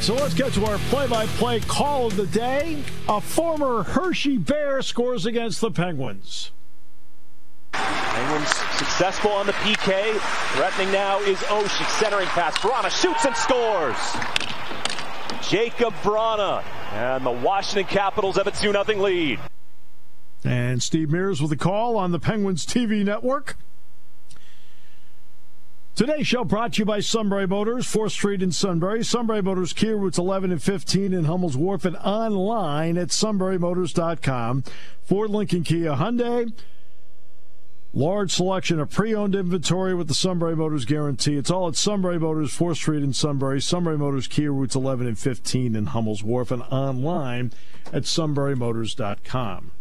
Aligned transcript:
Right, 0.00 0.06
so 0.06 0.14
let's 0.14 0.32
get 0.32 0.50
to 0.54 0.64
our 0.64 0.78
play 0.88 1.06
by 1.08 1.26
play 1.26 1.60
call 1.60 2.06
of 2.06 2.16
the 2.16 2.26
day. 2.28 2.82
A 3.06 3.20
former 3.20 3.82
Hershey 3.82 4.38
Bear 4.38 4.80
scores 4.80 5.26
against 5.26 5.60
the 5.60 5.70
Penguins. 5.70 6.52
Penguins 7.72 8.48
successful 8.78 9.30
on 9.30 9.44
the 9.44 9.52
PK. 9.52 10.18
Threatening 10.56 10.90
now 10.90 11.20
is 11.20 11.36
Oshie. 11.40 12.00
Centering 12.00 12.28
pass. 12.28 12.56
Vrana 12.60 12.88
shoots 12.88 13.26
and 13.26 13.36
scores. 13.36 13.96
Jakub 15.50 15.92
Vrana. 16.02 16.64
And 16.92 17.26
the 17.26 17.30
Washington 17.30 17.84
Capitals 17.84 18.36
have 18.36 18.46
a 18.46 18.52
2 18.52 18.72
0 18.72 18.84
lead. 19.02 19.38
And 20.44 20.82
Steve 20.82 21.10
Mears 21.10 21.42
with 21.42 21.52
a 21.52 21.58
call 21.58 21.98
on 21.98 22.12
the 22.12 22.18
Penguins 22.18 22.64
TV 22.64 23.04
network. 23.04 23.58
Today's 26.00 26.26
show 26.26 26.44
brought 26.44 26.72
to 26.72 26.78
you 26.78 26.86
by 26.86 27.00
Sunbury 27.00 27.46
Motors, 27.46 27.86
4th 27.86 28.12
Street 28.12 28.42
in 28.42 28.52
Sunbury. 28.52 29.04
Sunbury 29.04 29.42
Motors, 29.42 29.74
Kia 29.74 29.98
routes 29.98 30.16
11 30.16 30.50
and 30.50 30.62
15 30.62 31.12
in 31.12 31.24
Hummel's 31.24 31.58
Wharf 31.58 31.84
and 31.84 31.94
online 31.98 32.96
at 32.96 33.08
sunburymotors.com. 33.08 34.64
Ford 35.02 35.28
Lincoln 35.28 35.62
Kia 35.62 35.92
Hyundai. 35.96 36.54
Large 37.92 38.32
selection 38.32 38.80
of 38.80 38.88
pre-owned 38.88 39.34
inventory 39.34 39.94
with 39.94 40.08
the 40.08 40.14
Sunbury 40.14 40.56
Motors 40.56 40.86
guarantee. 40.86 41.36
It's 41.36 41.50
all 41.50 41.68
at 41.68 41.76
Sunbury 41.76 42.18
Motors, 42.18 42.56
4th 42.56 42.76
Street 42.76 43.02
in 43.02 43.12
Sunbury. 43.12 43.60
Sunbury 43.60 43.98
Motors, 43.98 44.26
Kia 44.26 44.50
routes 44.50 44.74
11 44.74 45.06
and 45.06 45.18
15 45.18 45.76
in 45.76 45.84
Hummel's 45.84 46.22
Wharf 46.22 46.50
and 46.50 46.62
online 46.70 47.52
at 47.92 48.04
sunburymotors.com. 48.04 49.72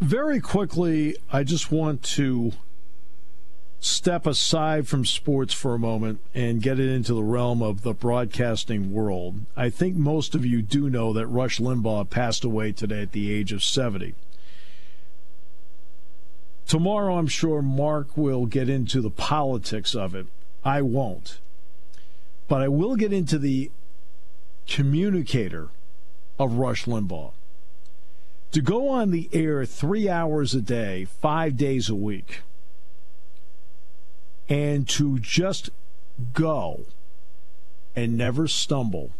Very 0.00 0.40
quickly, 0.40 1.16
I 1.30 1.44
just 1.44 1.70
want 1.70 2.02
to 2.04 2.54
step 3.82 4.28
aside 4.28 4.86
from 4.86 5.04
sports 5.04 5.52
for 5.52 5.74
a 5.74 5.78
moment 5.78 6.20
and 6.32 6.62
get 6.62 6.78
it 6.78 6.88
into 6.88 7.12
the 7.12 7.22
realm 7.24 7.60
of 7.60 7.82
the 7.82 7.92
broadcasting 7.92 8.92
world. 8.92 9.44
I 9.56 9.70
think 9.70 9.96
most 9.96 10.36
of 10.36 10.46
you 10.46 10.62
do 10.62 10.88
know 10.88 11.12
that 11.12 11.26
Rush 11.26 11.58
Limbaugh 11.58 12.08
passed 12.08 12.44
away 12.44 12.70
today 12.70 13.02
at 13.02 13.10
the 13.10 13.32
age 13.32 13.52
of 13.52 13.62
70. 13.62 14.14
Tomorrow, 16.68 17.18
I'm 17.18 17.26
sure 17.26 17.60
Mark 17.60 18.16
will 18.16 18.46
get 18.46 18.68
into 18.68 19.00
the 19.00 19.10
politics 19.10 19.96
of 19.96 20.14
it. 20.14 20.28
I 20.64 20.80
won't. 20.80 21.40
But 22.46 22.62
I 22.62 22.68
will 22.68 22.94
get 22.94 23.12
into 23.12 23.36
the 23.36 23.72
communicator 24.68 25.70
of 26.38 26.54
Rush 26.54 26.84
Limbaugh. 26.84 27.32
To 28.52 28.62
go 28.62 28.88
on 28.88 29.10
the 29.10 29.28
air 29.32 29.64
three 29.64 30.08
hours 30.08 30.54
a 30.54 30.62
day, 30.62 31.04
five 31.04 31.56
days 31.56 31.88
a 31.88 31.96
week, 31.96 32.42
and 34.48 34.88
to 34.88 35.18
just 35.18 35.70
go 36.32 36.84
and 37.94 38.16
never 38.16 38.46
stumble 38.46 39.10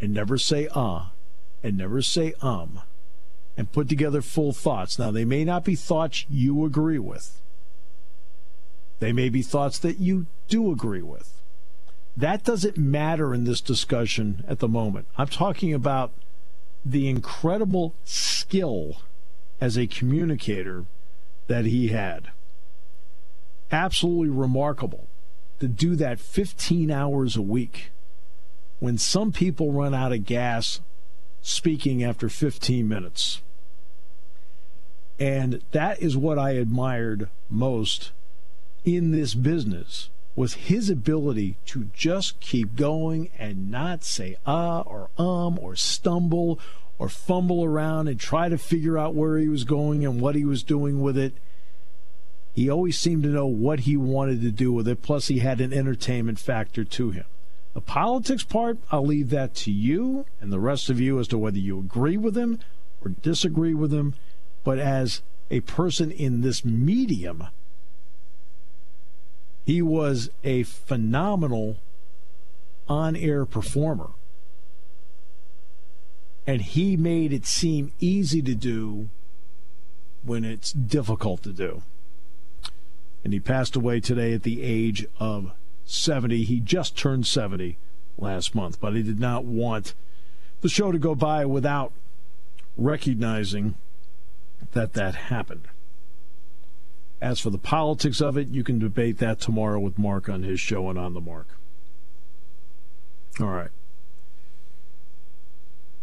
and 0.00 0.12
never 0.12 0.38
say 0.38 0.68
uh 0.74 1.06
and 1.62 1.76
never 1.76 2.00
say 2.02 2.32
um 2.40 2.80
and 3.56 3.72
put 3.72 3.88
together 3.88 4.22
full 4.22 4.52
thoughts. 4.52 5.00
Now, 5.00 5.10
they 5.10 5.24
may 5.24 5.44
not 5.44 5.64
be 5.64 5.74
thoughts 5.74 6.24
you 6.30 6.64
agree 6.64 7.00
with, 7.00 7.42
they 9.00 9.12
may 9.12 9.28
be 9.28 9.42
thoughts 9.42 9.78
that 9.80 9.98
you 9.98 10.26
do 10.46 10.70
agree 10.70 11.02
with. 11.02 11.42
That 12.16 12.44
doesn't 12.44 12.76
matter 12.76 13.34
in 13.34 13.44
this 13.44 13.60
discussion 13.60 14.44
at 14.48 14.60
the 14.60 14.68
moment. 14.68 15.06
I'm 15.16 15.28
talking 15.28 15.72
about 15.74 16.12
the 16.84 17.08
incredible 17.08 17.94
skill 18.04 19.02
as 19.60 19.76
a 19.76 19.86
communicator 19.86 20.84
that 21.48 21.64
he 21.64 21.88
had 21.88 22.30
absolutely 23.70 24.28
remarkable 24.28 25.08
to 25.60 25.68
do 25.68 25.96
that 25.96 26.20
15 26.20 26.90
hours 26.90 27.36
a 27.36 27.42
week 27.42 27.90
when 28.78 28.96
some 28.96 29.32
people 29.32 29.72
run 29.72 29.94
out 29.94 30.12
of 30.12 30.24
gas 30.24 30.80
speaking 31.42 32.02
after 32.04 32.28
15 32.28 32.86
minutes. 32.86 33.42
And 35.18 35.62
that 35.72 36.00
is 36.00 36.16
what 36.16 36.38
I 36.38 36.52
admired 36.52 37.28
most 37.48 38.12
in 38.84 39.10
this 39.10 39.34
business 39.34 40.10
was 40.36 40.54
his 40.54 40.88
ability 40.88 41.56
to 41.66 41.90
just 41.92 42.38
keep 42.38 42.76
going 42.76 43.28
and 43.36 43.68
not 43.68 44.04
say 44.04 44.36
ah 44.46 44.82
or 44.82 45.10
um 45.18 45.58
or 45.58 45.74
stumble 45.74 46.60
or 46.96 47.08
fumble 47.08 47.64
around 47.64 48.06
and 48.06 48.20
try 48.20 48.48
to 48.48 48.56
figure 48.56 48.96
out 48.96 49.16
where 49.16 49.38
he 49.38 49.48
was 49.48 49.64
going 49.64 50.04
and 50.04 50.20
what 50.20 50.36
he 50.36 50.44
was 50.44 50.62
doing 50.62 51.02
with 51.02 51.18
it 51.18 51.34
he 52.58 52.68
always 52.68 52.98
seemed 52.98 53.22
to 53.22 53.28
know 53.28 53.46
what 53.46 53.80
he 53.80 53.96
wanted 53.96 54.40
to 54.40 54.50
do 54.50 54.72
with 54.72 54.88
it, 54.88 55.00
plus, 55.00 55.28
he 55.28 55.38
had 55.38 55.60
an 55.60 55.72
entertainment 55.72 56.40
factor 56.40 56.82
to 56.82 57.10
him. 57.12 57.24
The 57.72 57.80
politics 57.80 58.42
part, 58.42 58.78
I'll 58.90 59.06
leave 59.06 59.30
that 59.30 59.54
to 59.56 59.70
you 59.70 60.26
and 60.40 60.52
the 60.52 60.58
rest 60.58 60.90
of 60.90 60.98
you 60.98 61.20
as 61.20 61.28
to 61.28 61.38
whether 61.38 61.60
you 61.60 61.78
agree 61.78 62.16
with 62.16 62.36
him 62.36 62.58
or 63.00 63.12
disagree 63.22 63.74
with 63.74 63.94
him. 63.94 64.16
But 64.64 64.80
as 64.80 65.22
a 65.52 65.60
person 65.60 66.10
in 66.10 66.40
this 66.40 66.64
medium, 66.64 67.46
he 69.64 69.80
was 69.80 70.28
a 70.42 70.64
phenomenal 70.64 71.76
on 72.88 73.14
air 73.14 73.46
performer. 73.46 74.10
And 76.44 76.60
he 76.60 76.96
made 76.96 77.32
it 77.32 77.46
seem 77.46 77.92
easy 78.00 78.42
to 78.42 78.56
do 78.56 79.10
when 80.24 80.44
it's 80.44 80.72
difficult 80.72 81.44
to 81.44 81.52
do 81.52 81.84
and 83.28 83.34
he 83.34 83.40
passed 83.40 83.76
away 83.76 84.00
today 84.00 84.32
at 84.32 84.42
the 84.42 84.62
age 84.62 85.04
of 85.20 85.52
70. 85.84 86.44
He 86.44 86.60
just 86.60 86.96
turned 86.96 87.26
70 87.26 87.76
last 88.16 88.54
month, 88.54 88.80
but 88.80 88.94
he 88.94 89.02
did 89.02 89.20
not 89.20 89.44
want 89.44 89.92
the 90.62 90.68
show 90.70 90.92
to 90.92 90.98
go 90.98 91.14
by 91.14 91.44
without 91.44 91.92
recognizing 92.78 93.74
that 94.72 94.94
that 94.94 95.14
happened. 95.14 95.68
As 97.20 97.38
for 97.38 97.50
the 97.50 97.58
politics 97.58 98.22
of 98.22 98.38
it, 98.38 98.48
you 98.48 98.64
can 98.64 98.78
debate 98.78 99.18
that 99.18 99.40
tomorrow 99.40 99.78
with 99.78 99.98
Mark 99.98 100.30
on 100.30 100.42
his 100.42 100.58
show 100.58 100.88
and 100.88 100.98
on 100.98 101.12
the 101.12 101.20
mark. 101.20 101.48
All 103.38 103.48
right. 103.48 103.72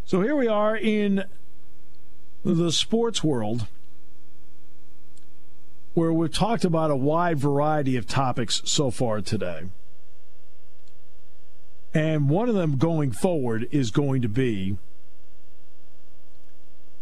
So 0.05 0.21
here 0.21 0.35
we 0.35 0.47
are 0.47 0.77
in 0.77 1.23
the 2.43 2.71
sports 2.71 3.23
world 3.23 3.65
where 5.95 6.13
we've 6.13 6.31
talked 6.31 6.65
about 6.65 6.91
a 6.91 6.95
wide 6.95 7.39
variety 7.39 7.95
of 7.95 8.05
topics 8.05 8.61
so 8.65 8.91
far 8.91 9.21
today. 9.21 9.63
And 11.93 12.29
one 12.29 12.49
of 12.49 12.55
them 12.55 12.77
going 12.77 13.11
forward 13.13 13.67
is 13.71 13.89
going 13.89 14.21
to 14.21 14.27
be 14.27 14.77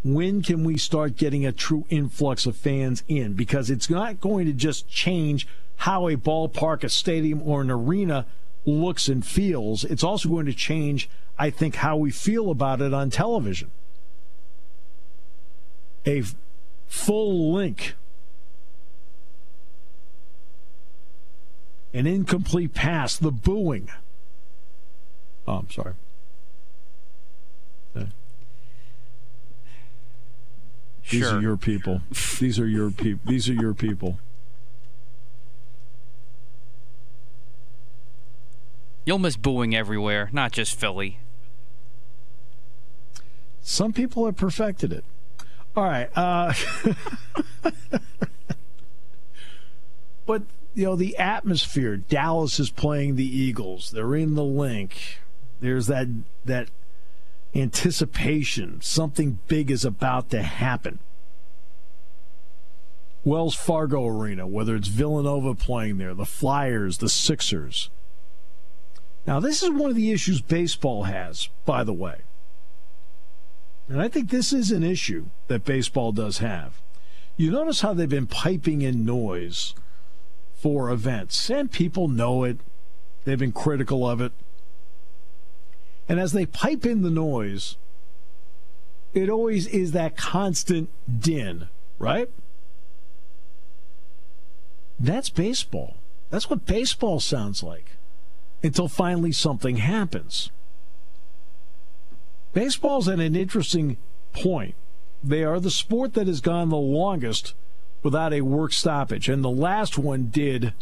when 0.04 0.42
can 0.42 0.62
we 0.62 0.76
start 0.76 1.16
getting 1.16 1.44
a 1.44 1.50
true 1.50 1.86
influx 1.88 2.46
of 2.46 2.56
fans 2.56 3.02
in? 3.08 3.32
Because 3.32 3.68
it's 3.68 3.90
not 3.90 4.20
going 4.20 4.46
to 4.46 4.52
just 4.52 4.88
change 4.88 5.48
how 5.76 6.08
a 6.08 6.16
ballpark, 6.16 6.84
a 6.84 6.88
stadium, 6.88 7.42
or 7.42 7.62
an 7.62 7.70
arena 7.70 8.26
looks 8.64 9.08
and 9.08 9.26
feels. 9.26 9.82
It's 9.82 10.04
also 10.04 10.28
going 10.28 10.46
to 10.46 10.52
change, 10.52 11.08
I 11.38 11.50
think, 11.50 11.76
how 11.76 11.96
we 11.96 12.10
feel 12.12 12.50
about 12.50 12.80
it 12.80 12.94
on 12.94 13.10
television. 13.10 13.70
A 16.06 16.22
full 16.86 17.52
Linc 17.54 17.94
an 21.94 22.06
incomplete 22.06 22.74
pass, 22.74 23.16
the 23.16 23.30
booing. 23.30 23.88
Oh, 25.46 25.58
I'm 25.58 25.70
sorry. 25.70 25.94
These 31.10 31.20
Sure. 31.20 31.36
are 31.36 31.40
your 31.42 31.56
people. 31.56 32.00
These 32.38 32.58
are 32.58 32.66
your 32.66 32.90
people. 32.90 33.30
These 33.30 33.48
are 33.48 33.52
your 33.54 33.74
people. 33.74 34.18
You'll 39.04 39.18
miss 39.18 39.36
booing 39.36 39.74
everywhere, 39.76 40.30
not 40.32 40.50
just 40.52 40.74
Philly. 40.80 41.18
Some 43.60 43.92
people 43.92 44.24
have 44.24 44.36
perfected 44.36 44.92
it. 44.92 45.04
All 45.76 45.84
right. 45.84 46.08
Uh, 46.16 46.54
but, 50.26 50.42
you 50.74 50.84
know, 50.84 50.96
the 50.96 51.16
atmosphere. 51.16 51.96
Dallas 51.96 52.58
is 52.58 52.70
playing 52.70 53.16
the 53.16 53.24
Eagles. 53.26 53.90
They're 53.90 54.14
in 54.16 54.34
the 54.34 54.44
Linc. 54.44 55.20
There's 55.60 55.86
that 55.86 56.08
that 56.44 56.68
anticipation. 57.54 58.80
Something 58.80 59.38
big 59.46 59.70
is 59.70 59.84
about 59.84 60.30
to 60.30 60.42
happen. 60.42 60.98
Wells 63.22 63.54
Fargo 63.54 64.06
Arena, 64.06 64.46
whether 64.46 64.76
it's 64.76 64.88
Villanova 64.88 65.54
playing 65.54 65.96
there, 65.96 66.12
the 66.12 66.26
Flyers, 66.26 66.98
the 66.98 67.08
Sixers. 67.08 67.88
Now, 69.26 69.40
this 69.40 69.62
is 69.62 69.70
one 69.70 69.88
of 69.88 69.96
the 69.96 70.12
issues 70.12 70.42
baseball 70.42 71.04
has, 71.04 71.48
by 71.64 71.84
the 71.84 71.94
way. 71.94 72.18
And 73.88 74.02
I 74.02 74.08
think 74.08 74.28
this 74.28 74.52
is 74.52 74.70
an 74.70 74.82
issue 74.82 75.26
that 75.48 75.64
baseball 75.64 76.12
does 76.12 76.38
have. 76.38 76.82
You 77.36 77.50
notice 77.50 77.80
how 77.80 77.94
they've 77.94 78.08
been 78.08 78.26
piping 78.26 78.82
in 78.82 79.06
noise 79.06 79.74
for 80.64 80.90
events, 80.90 81.50
and 81.50 81.70
people 81.70 82.08
know 82.08 82.42
it. 82.42 82.56
They've 83.24 83.38
been 83.38 83.52
critical 83.52 84.08
of 84.08 84.22
it. 84.22 84.32
And 86.08 86.18
as 86.18 86.32
they 86.32 86.46
pipe 86.46 86.86
in 86.86 87.02
the 87.02 87.10
noise, 87.10 87.76
it 89.12 89.28
always 89.28 89.66
is 89.66 89.92
that 89.92 90.16
constant 90.16 90.88
din, 91.20 91.68
right? 91.98 92.30
That's 94.98 95.28
baseball. 95.28 95.98
That's 96.30 96.48
what 96.48 96.64
baseball 96.64 97.20
sounds 97.20 97.62
like 97.62 97.98
until 98.62 98.88
finally 98.88 99.32
something 99.32 99.76
happens. 99.76 100.50
Baseball's 102.54 103.06
at 103.06 103.20
an 103.20 103.36
interesting 103.36 103.98
point. 104.32 104.76
They 105.22 105.44
are 105.44 105.60
the 105.60 105.70
sport 105.70 106.14
that 106.14 106.26
has 106.26 106.40
gone 106.40 106.70
the 106.70 106.76
longest 106.76 107.52
without 108.04 108.34
a 108.34 108.42
work 108.42 108.72
stoppage, 108.72 109.28
and 109.28 109.42
the 109.42 109.50
last 109.50 109.98
one 109.98 110.26
did 110.26 110.74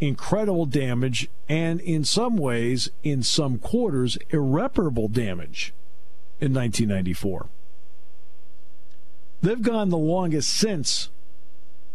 incredible 0.00 0.66
damage 0.66 1.28
and, 1.48 1.80
in 1.82 2.02
some 2.02 2.36
ways, 2.36 2.90
in 3.04 3.22
some 3.22 3.58
quarters, 3.58 4.18
irreparable 4.30 5.06
damage 5.06 5.72
in 6.40 6.52
1994. 6.52 7.46
They've 9.42 9.62
gone 9.62 9.90
the 9.90 9.98
longest 9.98 10.48
since, 10.48 11.10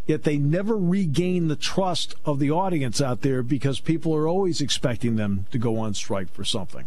yet 0.05 0.23
they 0.23 0.37
never 0.37 0.77
regain 0.77 1.47
the 1.47 1.55
trust 1.55 2.13
of 2.23 2.37
the 2.37 2.51
audience 2.51 3.01
out 3.01 3.21
there 3.21 3.41
because 3.41 3.79
people 3.79 4.15
are 4.15 4.27
always 4.27 4.61
expecting 4.61 5.15
them 5.15 5.47
to 5.51 5.57
go 5.57 5.79
on 5.79 5.95
strike 5.95 6.31
for 6.31 6.43
something. 6.43 6.85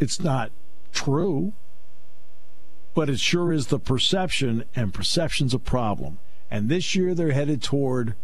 It's 0.00 0.18
not 0.18 0.50
true, 0.92 1.52
but 2.94 3.08
it 3.08 3.20
sure 3.20 3.52
is 3.52 3.68
the 3.68 3.78
perception, 3.78 4.64
and 4.74 4.92
perception's 4.92 5.54
a 5.54 5.60
problem. 5.60 6.18
And 6.52 6.68
this 6.68 6.94
year 6.94 7.14
they're 7.14 7.32
headed 7.32 7.62
toward 7.62 8.14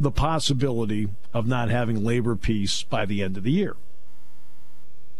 the 0.00 0.10
possibility 0.10 1.08
of 1.32 1.46
not 1.46 1.70
having 1.70 2.02
labor 2.02 2.34
peace 2.34 2.82
by 2.82 3.06
the 3.06 3.22
end 3.22 3.36
of 3.36 3.44
the 3.44 3.52
year. 3.52 3.76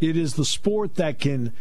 It 0.01 0.17
is 0.17 0.35
the 0.35 0.45
sport 0.45 0.97
that 0.97 1.21
can, 1.21 1.53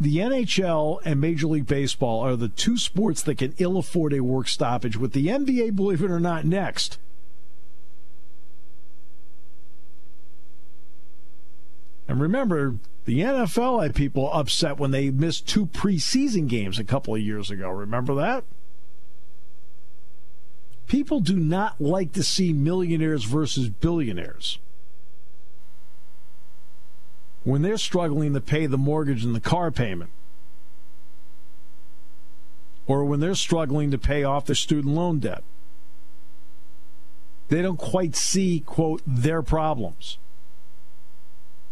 the 0.00 0.16
NHL 0.16 1.00
and 1.04 1.20
Major 1.20 1.46
League 1.46 1.68
Baseball 1.68 2.24
are 2.24 2.34
the 2.34 2.48
two 2.48 2.76
sports 2.76 3.22
that 3.22 3.38
can 3.38 3.54
ill 3.58 3.76
afford 3.76 4.12
a 4.12 4.18
work 4.18 4.48
stoppage, 4.48 4.96
with 4.96 5.12
the 5.12 5.28
NBA, 5.28 5.76
believe 5.76 6.02
it 6.02 6.10
or 6.10 6.18
not, 6.18 6.44
next. 6.44 6.98
And 12.08 12.20
remember, 12.20 12.74
the 13.04 13.20
NFL 13.20 13.80
had 13.80 13.94
people 13.94 14.28
upset 14.32 14.76
when 14.76 14.90
they 14.90 15.10
missed 15.10 15.46
two 15.46 15.66
preseason 15.66 16.48
games 16.48 16.80
a 16.80 16.84
couple 16.84 17.14
of 17.14 17.20
years 17.20 17.48
ago. 17.48 17.70
Remember 17.70 18.16
that? 18.16 18.42
People 20.88 21.20
do 21.20 21.36
not 21.36 21.80
like 21.80 22.12
to 22.14 22.22
see 22.22 22.52
millionaires 22.54 23.24
versus 23.24 23.68
billionaires. 23.68 24.58
When 27.44 27.62
they're 27.62 27.76
struggling 27.76 28.32
to 28.32 28.40
pay 28.40 28.66
the 28.66 28.78
mortgage 28.78 29.22
and 29.22 29.34
the 29.34 29.40
car 29.40 29.70
payment, 29.70 30.10
or 32.86 33.04
when 33.04 33.20
they're 33.20 33.34
struggling 33.34 33.90
to 33.90 33.98
pay 33.98 34.24
off 34.24 34.46
their 34.46 34.54
student 34.54 34.94
loan 34.94 35.18
debt, 35.18 35.44
they 37.48 37.60
don't 37.60 37.78
quite 37.78 38.16
see, 38.16 38.60
quote, 38.60 39.02
their 39.06 39.42
problems. 39.42 40.18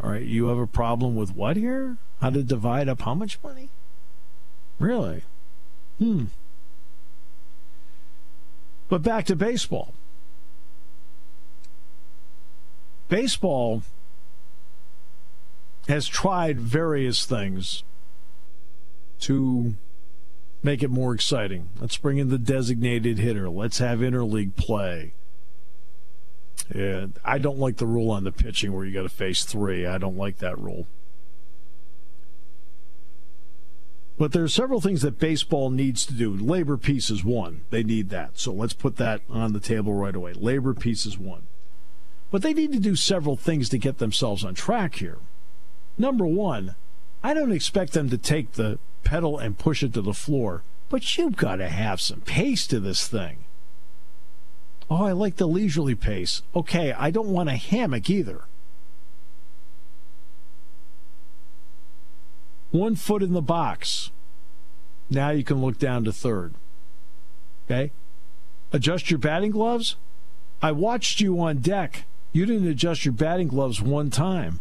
All 0.02 0.10
right, 0.10 0.22
you 0.22 0.48
have 0.48 0.58
a 0.58 0.66
problem 0.66 1.16
with 1.16 1.34
what 1.34 1.56
here? 1.56 1.96
How 2.20 2.30
to 2.30 2.42
divide 2.42 2.88
up 2.88 3.02
how 3.02 3.14
much 3.14 3.42
money? 3.42 3.70
Really? 4.78 5.22
Hmm. 5.98 6.26
But 8.88 9.02
back 9.02 9.24
to 9.26 9.36
baseball. 9.36 9.94
Baseball 13.08 13.82
has 15.88 16.06
tried 16.06 16.60
various 16.60 17.24
things 17.24 17.84
to 19.20 19.74
make 20.62 20.82
it 20.82 20.90
more 20.90 21.14
exciting. 21.14 21.68
Let's 21.80 21.96
bring 21.96 22.18
in 22.18 22.28
the 22.28 22.38
designated 22.38 23.18
hitter. 23.18 23.48
Let's 23.48 23.78
have 23.78 24.00
interleague 24.00 24.56
play. 24.56 25.12
Yeah, 26.74 27.06
I 27.24 27.38
don't 27.38 27.58
like 27.58 27.76
the 27.76 27.86
rule 27.86 28.10
on 28.10 28.24
the 28.24 28.32
pitching 28.32 28.72
where 28.72 28.84
you 28.84 28.92
got 28.92 29.04
to 29.04 29.08
face 29.08 29.44
three. 29.44 29.86
I 29.86 29.98
don't 29.98 30.16
like 30.16 30.38
that 30.38 30.58
rule. 30.58 30.86
But 34.18 34.32
there 34.32 34.44
are 34.44 34.48
several 34.48 34.80
things 34.80 35.02
that 35.02 35.18
baseball 35.18 35.68
needs 35.70 36.06
to 36.06 36.14
do. 36.14 36.32
Labor 36.32 36.76
peace 36.78 37.10
is 37.10 37.22
one. 37.22 37.62
They 37.70 37.82
need 37.82 38.08
that. 38.10 38.38
So 38.38 38.52
let's 38.52 38.72
put 38.72 38.96
that 38.96 39.20
on 39.28 39.52
the 39.52 39.60
table 39.60 39.92
right 39.92 40.16
away. 40.16 40.32
Labor 40.32 40.72
peace 40.72 41.04
is 41.04 41.18
one. 41.18 41.46
But 42.30 42.42
they 42.42 42.54
need 42.54 42.72
to 42.72 42.80
do 42.80 42.96
several 42.96 43.36
things 43.36 43.68
to 43.68 43.78
get 43.78 43.98
themselves 43.98 44.44
on 44.44 44.54
track 44.54 44.96
here. 44.96 45.19
Number 45.98 46.26
one, 46.26 46.76
I 47.22 47.34
don't 47.34 47.52
expect 47.52 47.93
them 47.93 48.08
to 48.10 48.19
take 48.19 48.52
the 48.52 48.79
pedal 49.05 49.38
and 49.38 49.58
push 49.58 49.82
it 49.82 49.94
to 49.94 50.02
the 50.02 50.14
floor, 50.14 50.62
but 50.88 51.17
you've 51.17 51.36
got 51.36 51.56
to 51.56 51.69
have 51.69 52.00
some 52.00 52.20
pace 52.20 52.67
to 52.69 52.81
this 52.81 53.06
thing. 53.06 53.44
Oh, 54.91 55.05
I 55.05 55.12
like 55.12 55.36
the 55.36 55.46
leisurely 55.46 55.94
pace. 55.94 56.43
Okay, 56.55 56.93
I 56.93 57.10
don't 57.10 57.29
want 57.29 57.48
a 57.48 57.56
hammock 57.56 58.08
either. 58.08 58.43
One 62.70 62.96
foot 62.96 63.23
in 63.23 63.32
the 63.32 63.43
box. 63.43 64.11
Now 65.08 65.31
you 65.31 65.44
can 65.44 65.63
look 65.63 65.79
down 65.79 66.05
to 66.05 66.13
third. 66.13 66.55
Okay? 67.67 67.93
Adjust 68.73 69.11
your 69.11 69.19
batting 69.19 69.53
gloves. 69.53 69.96
I 70.61 70.73
watched 70.73 71.20
you 71.20 71.41
on 71.41 71.58
deck. 71.58 72.05
You 72.32 72.46
didn't 72.46 72.69
adjust 72.69 73.05
your 73.05 73.13
batting 73.13 73.49
gloves 73.49 73.81
one 73.81 74.11
time. 74.11 74.61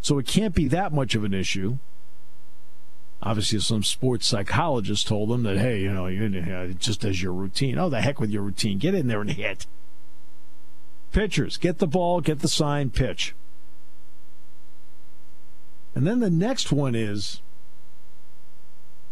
So 0.00 0.18
it 0.18 0.26
can't 0.26 0.54
be 0.54 0.68
that 0.68 0.92
much 0.92 1.14
of 1.14 1.24
an 1.24 1.34
issue. 1.34 1.78
Obviously, 3.22 3.58
some 3.60 3.82
sports 3.82 4.26
psychologist 4.26 5.06
told 5.08 5.30
them 5.30 5.42
that, 5.44 5.56
hey, 5.56 5.80
you 5.80 5.92
know, 5.92 6.06
you 6.06 6.28
know, 6.28 6.62
uh, 6.62 6.66
just 6.74 7.04
as 7.04 7.22
your 7.22 7.32
routine. 7.32 7.78
Oh, 7.78 7.88
the 7.88 8.02
heck 8.02 8.20
with 8.20 8.30
your 8.30 8.42
routine. 8.42 8.78
Get 8.78 8.94
in 8.94 9.08
there 9.08 9.22
and 9.22 9.30
hit. 9.30 9.66
Pitchers, 11.12 11.56
get 11.56 11.78
the 11.78 11.86
ball, 11.86 12.20
get 12.20 12.40
the 12.40 12.48
sign, 12.48 12.90
pitch. 12.90 13.34
And 15.94 16.06
then 16.06 16.20
the 16.20 16.30
next 16.30 16.70
one 16.70 16.94
is 16.94 17.40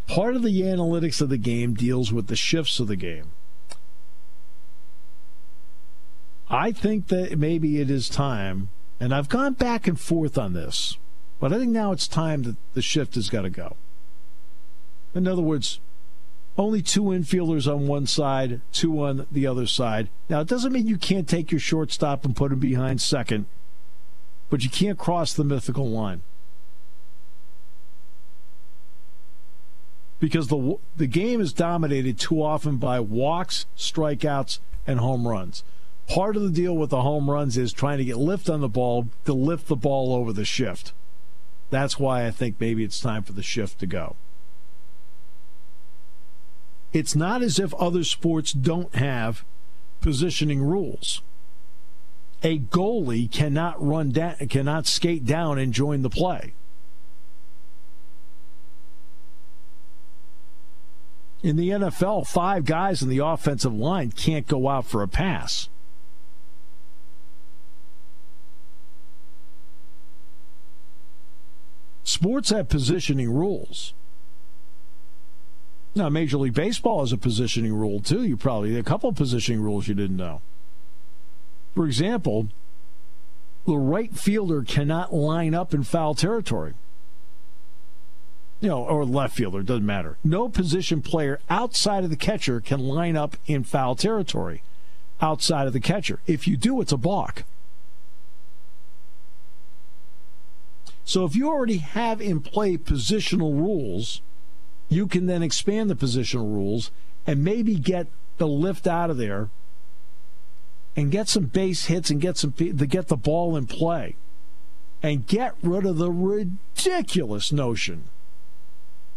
part 0.06 0.36
of 0.36 0.42
the 0.42 0.62
analytics 0.62 1.20
of 1.20 1.28
the 1.28 1.38
game 1.38 1.74
deals 1.74 2.12
with 2.12 2.26
the 2.26 2.36
shifts 2.36 2.80
of 2.80 2.88
the 2.88 2.96
game. 2.96 3.30
I 6.48 6.72
think 6.72 7.08
that 7.08 7.38
maybe 7.38 7.80
it 7.80 7.90
is 7.90 8.08
time, 8.08 8.68
and 9.00 9.14
I've 9.14 9.28
gone 9.28 9.54
back 9.54 9.88
and 9.88 9.98
forth 9.98 10.36
on 10.36 10.52
this, 10.52 10.98
but 11.40 11.52
I 11.52 11.58
think 11.58 11.72
now 11.72 11.92
it's 11.92 12.06
time 12.06 12.42
that 12.42 12.56
the 12.74 12.82
shift 12.82 13.14
has 13.14 13.30
got 13.30 13.42
to 13.42 13.50
go. 13.50 13.76
In 15.14 15.26
other 15.26 15.42
words, 15.42 15.80
only 16.56 16.82
two 16.82 17.04
infielders 17.04 17.72
on 17.72 17.86
one 17.86 18.06
side, 18.06 18.60
two 18.72 19.02
on 19.04 19.26
the 19.32 19.46
other 19.46 19.66
side. 19.66 20.08
Now, 20.28 20.40
it 20.40 20.48
doesn't 20.48 20.72
mean 20.72 20.86
you 20.86 20.98
can't 20.98 21.28
take 21.28 21.50
your 21.50 21.60
shortstop 21.60 22.24
and 22.24 22.36
put 22.36 22.52
him 22.52 22.60
behind 22.60 23.00
second, 23.00 23.46
but 24.50 24.62
you 24.62 24.70
can't 24.70 24.98
cross 24.98 25.32
the 25.32 25.44
mythical 25.44 25.88
line. 25.88 26.22
Because 30.24 30.48
the 30.48 30.78
the 30.96 31.06
game 31.06 31.42
is 31.42 31.52
dominated 31.52 32.18
too 32.18 32.42
often 32.42 32.78
by 32.78 32.98
walks, 32.98 33.66
strikeouts, 33.76 34.58
and 34.86 34.98
home 34.98 35.28
runs. 35.28 35.64
Part 36.08 36.34
of 36.34 36.40
the 36.40 36.48
deal 36.48 36.74
with 36.74 36.88
the 36.88 37.02
home 37.02 37.28
runs 37.28 37.58
is 37.58 37.74
trying 37.74 37.98
to 37.98 38.06
get 38.06 38.16
lift 38.16 38.48
on 38.48 38.62
the 38.62 38.68
ball 38.68 39.08
to 39.26 39.34
lift 39.34 39.68
the 39.68 39.76
ball 39.76 40.14
over 40.14 40.32
the 40.32 40.46
shift. 40.46 40.94
That's 41.68 41.98
why 41.98 42.26
I 42.26 42.30
think 42.30 42.56
maybe 42.58 42.84
it's 42.84 43.00
time 43.00 43.22
for 43.22 43.34
the 43.34 43.42
shift 43.42 43.78
to 43.80 43.86
go. 43.86 44.16
It's 46.94 47.14
not 47.14 47.42
as 47.42 47.58
if 47.58 47.74
other 47.74 48.02
sports 48.02 48.54
don't 48.54 48.94
have 48.94 49.44
positioning 50.00 50.62
rules. 50.62 51.20
A 52.42 52.60
goalie 52.60 53.30
cannot 53.30 53.76
run 53.86 54.10
down, 54.10 54.36
cannot 54.48 54.86
skate 54.86 55.26
down 55.26 55.58
and 55.58 55.74
join 55.74 56.00
the 56.00 56.08
play. 56.08 56.54
In 61.44 61.56
the 61.56 61.68
NFL, 61.68 62.26
five 62.26 62.64
guys 62.64 63.02
in 63.02 63.10
the 63.10 63.18
offensive 63.18 63.74
line 63.74 64.10
can't 64.12 64.46
go 64.46 64.66
out 64.66 64.86
for 64.86 65.02
a 65.02 65.06
pass. 65.06 65.68
Sports 72.02 72.48
have 72.48 72.70
positioning 72.70 73.30
rules. 73.30 73.92
Now, 75.94 76.08
Major 76.08 76.38
League 76.38 76.54
Baseball 76.54 77.00
has 77.00 77.12
a 77.12 77.18
positioning 77.18 77.74
rule 77.74 78.00
too. 78.00 78.22
You 78.22 78.38
probably 78.38 78.78
a 78.78 78.82
couple 78.82 79.12
positioning 79.12 79.60
rules 79.60 79.86
you 79.86 79.94
didn't 79.94 80.16
know. 80.16 80.40
For 81.74 81.84
example, 81.84 82.48
the 83.66 83.76
right 83.76 84.16
fielder 84.16 84.62
cannot 84.62 85.12
line 85.12 85.54
up 85.54 85.74
in 85.74 85.82
foul 85.82 86.14
territory. 86.14 86.72
Know, 88.64 88.82
or 88.82 89.04
left 89.04 89.36
fielder, 89.36 89.62
doesn't 89.62 89.84
matter. 89.84 90.16
No 90.24 90.48
position 90.48 91.02
player 91.02 91.38
outside 91.50 92.02
of 92.02 92.08
the 92.08 92.16
catcher 92.16 92.62
can 92.62 92.80
line 92.80 93.14
up 93.14 93.36
in 93.46 93.62
foul 93.62 93.94
territory 93.94 94.62
outside 95.20 95.66
of 95.66 95.74
the 95.74 95.80
catcher. 95.80 96.20
If 96.26 96.48
you 96.48 96.56
do, 96.56 96.80
it's 96.80 96.90
a 96.90 96.96
balk. 96.96 97.44
So 101.04 101.26
if 101.26 101.36
you 101.36 101.46
already 101.46 101.76
have 101.76 102.22
in 102.22 102.40
play 102.40 102.78
positional 102.78 103.52
rules, 103.52 104.22
you 104.88 105.06
can 105.06 105.26
then 105.26 105.42
expand 105.42 105.90
the 105.90 105.94
positional 105.94 106.50
rules 106.50 106.90
and 107.26 107.44
maybe 107.44 107.74
get 107.74 108.06
the 108.38 108.48
lift 108.48 108.86
out 108.86 109.10
of 109.10 109.18
there 109.18 109.50
and 110.96 111.10
get 111.10 111.28
some 111.28 111.44
base 111.44 111.86
hits 111.86 112.08
and 112.08 112.18
get 112.18 112.38
some 112.38 112.52
to 112.52 112.72
get 112.86 113.08
the 113.08 113.16
ball 113.16 113.56
in 113.56 113.66
play 113.66 114.16
and 115.02 115.26
get 115.26 115.54
rid 115.62 115.84
of 115.84 115.98
the 115.98 116.10
ridiculous 116.10 117.52
notion 117.52 118.04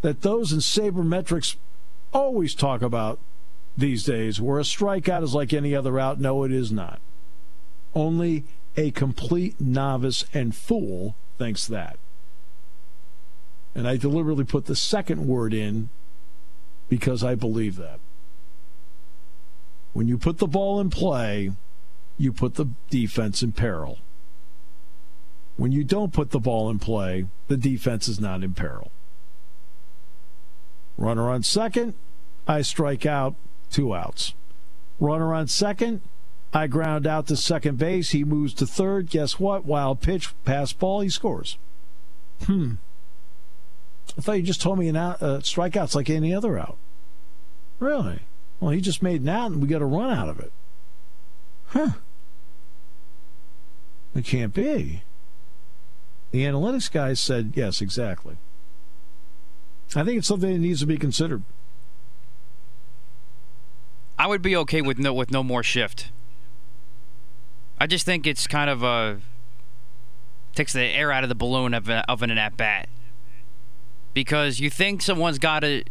that 0.07 0.21
those 0.21 0.53
in 0.53 0.59
sabermetrics 0.59 1.57
always 2.13 2.55
talk 2.55 2.81
about 2.81 3.19
these 3.77 4.05
days 4.05 4.39
where 4.39 4.57
a 4.57 4.63
strikeout 4.63 5.21
is 5.21 5.35
like 5.35 5.51
any 5.51 5.75
other 5.75 5.99
out 5.99 6.17
no 6.17 6.43
it 6.43 6.51
is 6.53 6.71
not 6.71 7.01
only 7.93 8.45
a 8.77 8.89
complete 8.91 9.59
novice 9.59 10.23
and 10.33 10.55
fool 10.55 11.17
thinks 11.37 11.67
that. 11.67 11.97
And 13.75 13.85
I 13.85 13.97
deliberately 13.97 14.45
put 14.45 14.67
the 14.67 14.77
second 14.77 15.27
word 15.27 15.53
in 15.53 15.89
because 16.87 17.21
I 17.21 17.35
believe 17.35 17.75
that. 17.75 17.99
When 19.91 20.07
you 20.07 20.17
put 20.17 20.37
the 20.37 20.47
ball 20.47 20.79
in 20.79 20.89
play, 20.89 21.51
you 22.17 22.31
put 22.31 22.55
the 22.55 22.69
defense 22.89 23.43
in 23.43 23.51
peril. 23.51 23.97
When 25.57 25.73
you 25.73 25.83
don't 25.83 26.13
put 26.13 26.31
the 26.31 26.39
ball 26.39 26.69
in 26.69 26.79
play, 26.79 27.25
the 27.49 27.57
defense 27.57 28.07
is 28.07 28.21
not 28.21 28.41
in 28.41 28.53
peril. 28.53 28.89
Runner 30.97 31.29
on 31.29 31.43
second, 31.43 31.93
I 32.47 32.61
strike 32.61 33.05
out, 33.05 33.35
two 33.71 33.93
outs. 33.93 34.33
Runner 34.99 35.33
on 35.33 35.47
second, 35.47 36.01
I 36.53 36.67
ground 36.67 37.05
out 37.05 37.27
to 37.27 37.35
second 37.35 37.77
base. 37.77 38.11
He 38.11 38.23
moves 38.23 38.53
to 38.55 38.65
third. 38.65 39.09
Guess 39.09 39.39
what? 39.39 39.65
Wild 39.65 40.01
pitch, 40.01 40.33
pass 40.43 40.73
ball, 40.73 41.01
he 41.01 41.09
scores. 41.09 41.57
Hmm. 42.45 42.73
I 44.17 44.21
thought 44.21 44.33
you 44.33 44.43
just 44.43 44.61
told 44.61 44.79
me 44.79 44.87
an 44.87 44.95
out, 44.95 45.21
uh, 45.21 45.39
strikeout's 45.39 45.93
like 45.93 46.09
any 46.09 46.33
other 46.33 46.57
out. 46.57 46.77
Really? 47.79 48.21
Well, 48.59 48.71
he 48.71 48.81
just 48.81 49.03
made 49.03 49.21
an 49.21 49.29
out 49.29 49.51
and 49.51 49.61
we 49.61 49.67
got 49.67 49.81
a 49.81 49.85
run 49.85 50.09
out 50.09 50.29
of 50.29 50.39
it. 50.39 50.51
Huh. 51.67 51.91
It 54.15 54.25
can't 54.25 54.53
be. 54.53 55.03
The 56.31 56.43
analytics 56.43 56.91
guys 56.91 57.19
said 57.19 57.53
yes, 57.55 57.81
exactly. 57.81 58.37
I 59.95 60.03
think 60.03 60.19
it's 60.19 60.27
something 60.27 60.51
that 60.51 60.59
needs 60.59 60.79
to 60.81 60.85
be 60.85 60.97
considered. 60.97 61.43
I 64.19 64.27
would 64.27 64.41
be 64.41 64.55
okay 64.57 64.81
with 64.81 64.97
no 64.97 65.13
with 65.13 65.31
no 65.31 65.43
more 65.43 65.63
shift. 65.63 66.09
I 67.79 67.87
just 67.87 68.05
think 68.05 68.25
it's 68.25 68.47
kind 68.47 68.69
of 68.69 68.83
a 68.83 69.19
takes 70.55 70.73
the 70.73 70.81
air 70.81 71.11
out 71.11 71.23
of 71.23 71.29
the 71.29 71.35
balloon 71.35 71.75
of, 71.75 71.87
a, 71.87 72.03
of 72.09 72.23
an 72.23 72.31
at 72.31 72.57
bat 72.57 72.89
because 74.15 74.59
you 74.59 74.71
think 74.71 75.03
someone's 75.03 75.37
got 75.37 75.63
a 75.63 75.83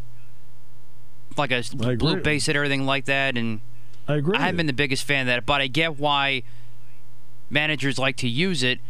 like 1.36 1.52
a 1.52 1.62
blue 1.96 2.20
base 2.20 2.46
hit, 2.46 2.56
everything 2.56 2.84
like 2.84 3.04
that, 3.04 3.36
and 3.36 3.60
I 4.08 4.16
agree. 4.16 4.36
I 4.36 4.40
haven't 4.40 4.56
been 4.56 4.66
the 4.66 4.72
biggest 4.72 5.04
fan 5.04 5.22
of 5.22 5.26
that, 5.28 5.46
but 5.46 5.60
I 5.60 5.68
get 5.68 5.98
why 5.98 6.42
managers 7.50 7.98
like 7.98 8.16
to 8.16 8.28
use 8.28 8.62
it 8.64 8.80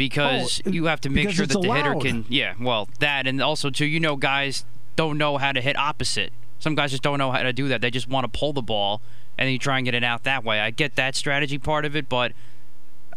because 0.00 0.62
oh, 0.66 0.70
you 0.70 0.86
have 0.86 1.02
to 1.02 1.10
make 1.10 1.28
sure 1.28 1.44
that 1.44 1.52
the 1.52 1.68
allowed. 1.68 1.76
hitter 1.76 2.22
can. 2.22 2.24
Yeah, 2.30 2.54
well, 2.58 2.88
that 3.00 3.26
and 3.26 3.42
also 3.42 3.68
too, 3.68 3.84
you 3.84 4.00
know, 4.00 4.16
guys 4.16 4.64
don't 4.96 5.18
know 5.18 5.36
how 5.36 5.52
to 5.52 5.60
hit 5.60 5.76
opposite. 5.76 6.32
Some 6.58 6.74
guys 6.74 6.90
just 6.90 7.02
don't 7.02 7.18
know 7.18 7.30
how 7.30 7.42
to 7.42 7.52
do 7.52 7.68
that. 7.68 7.82
They 7.82 7.90
just 7.90 8.08
want 8.08 8.24
to 8.24 8.38
pull 8.38 8.54
the 8.54 8.62
ball 8.62 9.02
and 9.36 9.46
then 9.46 9.52
you 9.52 9.58
try 9.58 9.76
and 9.76 9.84
get 9.84 9.94
it 9.94 10.02
out 10.02 10.24
that 10.24 10.42
way. 10.42 10.58
I 10.58 10.70
get 10.70 10.96
that 10.96 11.14
strategy 11.14 11.58
part 11.58 11.84
of 11.84 11.94
it, 11.94 12.08
but 12.08 12.32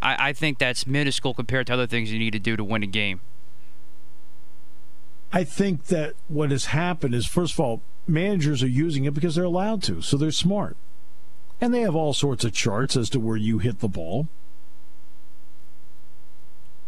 I, 0.01 0.29
I 0.29 0.33
think 0.33 0.57
that's 0.57 0.85
minuscule 0.85 1.33
compared 1.33 1.67
to 1.67 1.73
other 1.73 1.87
things 1.87 2.11
you 2.11 2.19
need 2.19 2.31
to 2.31 2.39
do 2.39 2.57
to 2.57 2.65
win 2.65 2.83
a 2.83 2.87
game. 2.87 3.21
I 5.31 5.45
think 5.45 5.85
that 5.85 6.15
what 6.27 6.51
has 6.51 6.65
happened 6.65 7.15
is, 7.15 7.25
first 7.25 7.53
of 7.53 7.61
all, 7.61 7.81
managers 8.07 8.61
are 8.61 8.67
using 8.67 9.05
it 9.05 9.13
because 9.13 9.35
they're 9.35 9.45
allowed 9.45 9.81
to, 9.83 10.01
so 10.01 10.17
they're 10.17 10.31
smart. 10.31 10.75
And 11.61 11.73
they 11.73 11.81
have 11.81 11.95
all 11.95 12.13
sorts 12.13 12.43
of 12.43 12.51
charts 12.51 12.97
as 12.97 13.09
to 13.11 13.21
where 13.21 13.37
you 13.37 13.59
hit 13.59 13.79
the 13.79 13.87
ball. 13.87 14.27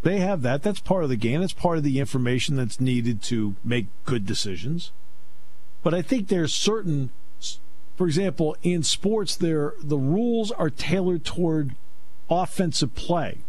They 0.05 0.19
have 0.19 0.43
that. 0.43 0.61
That's 0.61 0.79
part 0.79 1.03
of 1.03 1.09
the 1.09 1.15
game. 1.15 1.41
That's 1.41 1.51
part 1.51 1.79
of 1.79 1.83
the 1.83 1.99
information 1.99 2.55
that's 2.55 2.79
needed 2.79 3.23
to 3.23 3.55
make 3.63 3.87
good 4.05 4.23
decisions. 4.23 4.91
But 5.81 5.95
I 5.95 6.03
think 6.03 6.27
there's 6.27 6.53
certain 6.53 7.09
for 7.95 8.05
example, 8.05 8.55
in 8.61 8.83
sports, 8.83 9.35
there 9.35 9.73
the 9.81 9.97
rules 9.97 10.51
are 10.51 10.69
tailored 10.69 11.25
toward 11.25 11.75
offensive 12.29 12.93
play. 12.93 13.39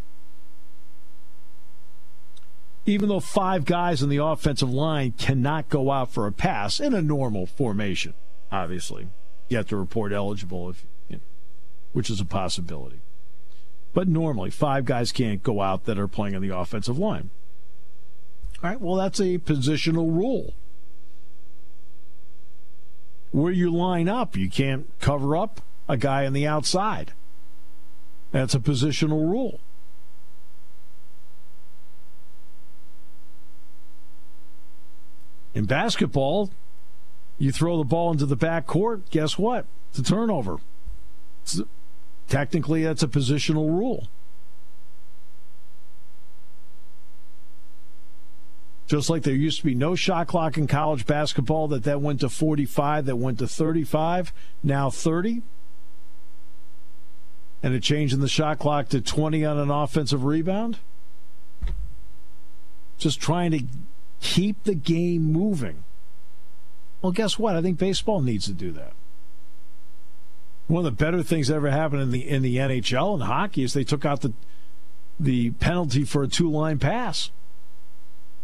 Even 2.86 3.10
though 3.10 3.20
five 3.20 3.66
guys 3.66 4.02
in 4.02 4.08
the 4.08 4.24
offensive 4.24 4.72
line 4.72 5.12
cannot 5.18 5.68
go 5.68 5.90
out 5.90 6.10
for 6.10 6.26
a 6.26 6.32
pass 6.32 6.80
in 6.80 6.94
a 6.94 7.02
normal 7.02 7.44
formation, 7.44 8.14
obviously, 8.50 9.08
you 9.50 9.58
have 9.58 9.68
to 9.68 9.76
report 9.76 10.10
eligible 10.10 10.70
if, 10.70 10.86
you 11.10 11.16
know, 11.16 11.22
which 11.92 12.08
is 12.08 12.18
a 12.18 12.24
possibility. 12.24 13.00
But 13.96 14.08
normally, 14.08 14.50
five 14.50 14.84
guys 14.84 15.10
can't 15.10 15.42
go 15.42 15.62
out 15.62 15.86
that 15.86 15.98
are 15.98 16.06
playing 16.06 16.36
on 16.36 16.42
the 16.42 16.54
offensive 16.54 16.98
line. 16.98 17.30
All 18.62 18.68
right, 18.68 18.78
well, 18.78 18.96
that's 18.96 19.20
a 19.20 19.38
positional 19.38 20.14
rule 20.14 20.52
where 23.30 23.52
you 23.52 23.72
line 23.74 24.06
up. 24.06 24.36
You 24.36 24.50
can't 24.50 24.86
cover 25.00 25.34
up 25.34 25.62
a 25.88 25.96
guy 25.96 26.26
on 26.26 26.34
the 26.34 26.46
outside. 26.46 27.14
That's 28.32 28.54
a 28.54 28.58
positional 28.58 29.30
rule. 29.30 29.60
In 35.54 35.64
basketball, 35.64 36.50
you 37.38 37.50
throw 37.50 37.78
the 37.78 37.84
ball 37.84 38.12
into 38.12 38.26
the 38.26 38.36
back 38.36 38.66
court, 38.66 39.08
guess 39.08 39.38
what? 39.38 39.64
It's 39.88 40.00
a 40.00 40.02
turnover. 40.02 40.58
It's, 41.44 41.62
technically, 42.28 42.82
that's 42.84 43.02
a 43.02 43.08
positional 43.08 43.68
rule. 43.68 44.08
Just 48.86 49.10
like 49.10 49.24
there 49.24 49.34
used 49.34 49.58
to 49.58 49.64
be 49.64 49.74
no 49.74 49.96
shot 49.96 50.28
clock 50.28 50.56
in 50.56 50.66
college 50.66 51.06
basketball, 51.06 51.66
that 51.68 51.82
that 51.84 52.00
went 52.00 52.20
to 52.20 52.28
45, 52.28 53.06
that 53.06 53.16
went 53.16 53.38
to 53.40 53.48
35, 53.48 54.32
now 54.62 54.90
30. 54.90 55.42
And 57.62 57.74
a 57.74 57.80
change 57.80 58.12
in 58.12 58.20
the 58.20 58.28
shot 58.28 58.60
clock 58.60 58.88
to 58.90 59.00
20 59.00 59.44
on 59.44 59.58
an 59.58 59.70
offensive 59.70 60.24
rebound. 60.24 60.78
Just 62.96 63.20
trying 63.20 63.50
to 63.50 63.64
keep 64.20 64.62
the 64.62 64.74
game 64.74 65.22
moving. 65.32 65.82
Well, 67.02 67.12
guess 67.12 67.38
what? 67.38 67.56
I 67.56 67.62
think 67.62 67.78
baseball 67.78 68.20
needs 68.20 68.46
to 68.46 68.52
do 68.52 68.70
that. 68.72 68.92
One 70.68 70.84
of 70.84 70.96
the 70.96 71.04
better 71.04 71.22
things 71.22 71.48
that 71.48 71.54
ever 71.54 71.70
happened 71.70 72.02
in 72.02 72.10
the 72.10 72.28
in 72.28 72.42
the 72.42 72.56
NHL 72.56 73.14
and 73.14 73.22
hockey 73.22 73.62
is 73.62 73.72
they 73.72 73.84
took 73.84 74.04
out 74.04 74.22
the 74.22 74.32
the 75.18 75.50
penalty 75.52 76.04
for 76.04 76.22
a 76.22 76.28
two 76.28 76.50
line 76.50 76.78
pass. 76.78 77.30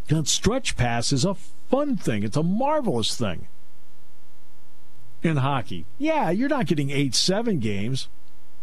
That 0.09 0.29
stretch 0.29 0.76
pass 0.76 1.12
is 1.12 1.25
a 1.25 1.35
fun 1.35 1.97
thing. 1.97 2.23
It's 2.23 2.37
a 2.37 2.43
marvelous 2.43 3.17
thing 3.17 3.49
in 5.23 5.38
hockey. 5.38 5.87
Yeah, 5.99 6.31
you're 6.31 6.49
not 6.49 6.67
getting 6.67 6.91
8 6.91 7.14
7 7.14 7.59
games, 7.59 8.09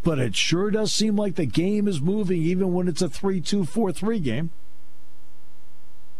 but 0.04 0.20
it 0.20 0.36
sure 0.36 0.72
does 0.72 0.92
seem 0.92 1.16
like 1.16 1.36
the 1.36 1.46
game 1.46 1.88
is 1.88 2.02
moving 2.02 2.42
even 2.42 2.74
when 2.74 2.88
it's 2.88 3.02
a 3.02 3.10
3 3.10 3.42
2 3.42 3.66
4 3.66 3.92
3 3.92 4.20
game. 4.20 4.52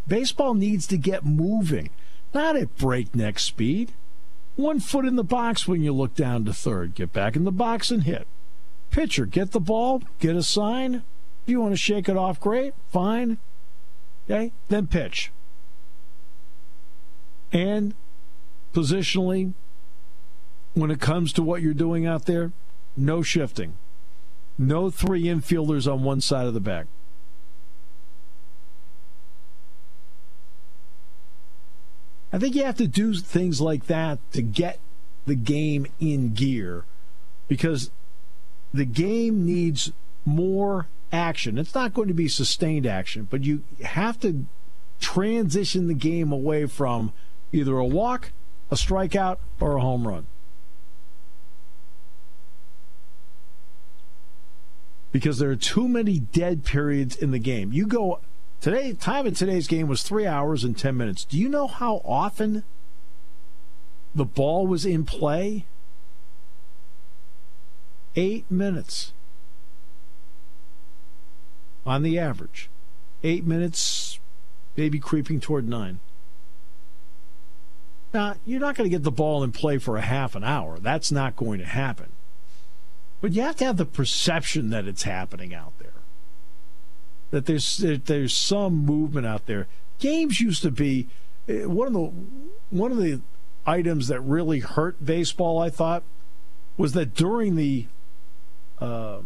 Baseball 0.08 0.56
needs 0.56 0.88
to 0.88 0.98
get 0.98 1.26
moving, 1.26 1.90
not 2.34 2.56
at 2.56 2.78
breakneck 2.78 3.38
speed. 3.40 3.94
One 4.60 4.82
foot 4.82 5.06
in 5.06 5.16
the 5.16 5.24
box 5.24 5.70
when 5.70 5.84
you 5.84 5.94
look 5.94 6.16
down 6.16 6.44
to 6.44 6.52
third. 6.52 6.94
Get 6.94 7.14
back 7.14 7.38
in 7.38 7.46
the 7.46 7.52
box 7.52 7.92
and 7.92 8.04
hit. 8.04 8.28
Pitcher, 8.92 9.26
get 9.26 9.52
the 9.52 9.62
ball, 9.62 10.04
get 10.20 10.36
a 10.36 10.44
sign. 10.44 10.96
If 10.96 11.04
you 11.46 11.62
want 11.62 11.72
to 11.72 11.78
shake 11.78 12.10
it 12.10 12.18
off, 12.18 12.42
great, 12.42 12.74
fine. 12.92 13.38
Okay, 14.26 14.52
then 14.68 14.88
pitch. 14.88 15.32
And 17.54 17.94
positionally, 18.74 19.54
when 20.74 20.92
it 20.92 21.00
comes 21.00 21.32
to 21.34 21.42
what 21.42 21.62
you're 21.62 21.74
doing 21.74 22.06
out 22.06 22.26
there, 22.26 22.52
no 22.98 23.22
shifting. 23.22 23.76
No 24.58 24.90
three 24.90 25.24
infielders 25.24 25.90
on 25.90 26.04
one 26.04 26.20
side 26.20 26.48
of 26.48 26.54
the 26.54 26.60
bag. 26.60 26.88
I 32.32 32.38
think 32.38 32.56
you 32.56 32.64
have 32.64 32.78
to 32.78 32.88
do 32.88 33.14
things 33.16 33.60
like 33.60 33.88
that 33.88 34.20
to 34.34 34.42
get 34.42 34.80
the 35.26 35.36
game 35.36 35.88
in 36.00 36.34
gear 36.34 36.86
because 37.48 37.92
the 38.74 38.86
game 38.86 39.46
needs 39.46 39.92
more 40.26 40.88
action. 41.12 41.58
It's 41.58 41.74
not 41.74 41.94
going 41.94 42.08
to 42.08 42.14
be 42.14 42.28
sustained 42.28 42.86
action, 42.86 43.28
but 43.30 43.44
you 43.44 43.64
have 43.84 44.20
to 44.20 44.46
transition 45.00 45.88
the 45.88 45.94
game 45.94 46.32
away 46.32 46.66
from 46.68 47.14
either 47.52 47.78
a 47.78 47.86
walk, 47.86 48.32
a 48.70 48.76
strikeout, 48.76 49.38
or 49.60 49.78
a 49.78 49.82
home 49.82 50.08
run. 50.08 50.28
Because 55.12 55.40
there 55.40 55.50
are 55.50 55.56
too 55.56 55.88
many 55.88 56.20
dead 56.20 56.64
periods 56.64 57.16
in 57.16 57.32
the 57.32 57.40
game. 57.40 57.74
You 57.74 57.88
go 57.88 58.20
today 58.62 58.94
time 58.94 59.26
in 59.28 59.34
today's 59.34 59.68
game 59.68 59.88
was 59.88 60.04
3 60.04 60.26
hours 60.26 60.64
and 60.64 60.78
10 60.78 60.96
minutes. 60.96 61.26
Do 61.26 61.38
you 61.38 61.50
know 61.50 61.68
how 61.68 62.02
often 62.06 62.64
the 64.14 64.26
ball 64.26 64.68
was 64.68 64.86
in 64.86 65.06
play? 65.06 65.66
8 68.16 68.50
minutes 68.50 69.14
on 71.86 72.04
the 72.04 72.20
average. 72.20 72.70
8 73.24 73.46
minutes 73.46 74.20
maybe 74.76 75.00
creeping 75.00 75.40
toward 75.40 75.68
9. 75.68 76.00
Now, 78.14 78.36
you're 78.46 78.60
not 78.60 78.76
going 78.76 78.90
to 78.90 78.96
get 78.96 79.04
the 79.04 79.12
ball 79.12 79.44
in 79.44 79.52
play 79.52 79.78
for 79.78 79.98
a 79.98 80.02
half 80.02 80.36
an 80.36 80.44
hour. 80.44 80.80
That's 80.80 81.12
not 81.12 81.36
going 81.36 81.60
to 81.60 81.66
happen. 81.66 82.12
But 83.22 83.34
you 83.34 83.42
have 83.44 83.58
to 83.58 83.66
have 83.66 83.78
the 83.78 83.86
perception 83.86 84.70
that 84.72 84.88
it's 84.88 85.04
happening 85.04 85.54
out 85.54 85.74
there. 85.80 85.99
That 87.32 87.46
there's 87.46 87.78
that 87.78 88.06
there's 88.06 88.34
some 88.34 88.86
movement 88.86 89.28
out 89.28 89.46
there. 89.46 89.68
Games 90.00 90.40
used 90.40 90.62
to 90.64 90.72
be 90.72 91.08
eh, 91.48 91.66
one 91.66 91.88
of 91.88 91.94
the 91.94 92.12
one 92.70 92.92
of 92.92 92.98
the 92.98 93.22
items 93.66 94.08
that 94.08 94.22
really 94.22 94.60
hurt 94.60 95.04
baseball. 95.04 95.60
I 95.60 95.70
thought 95.70 96.04
was 96.78 96.94
that 96.94 97.14
during 97.14 97.56
the 97.56 97.86
uh, 98.80 99.20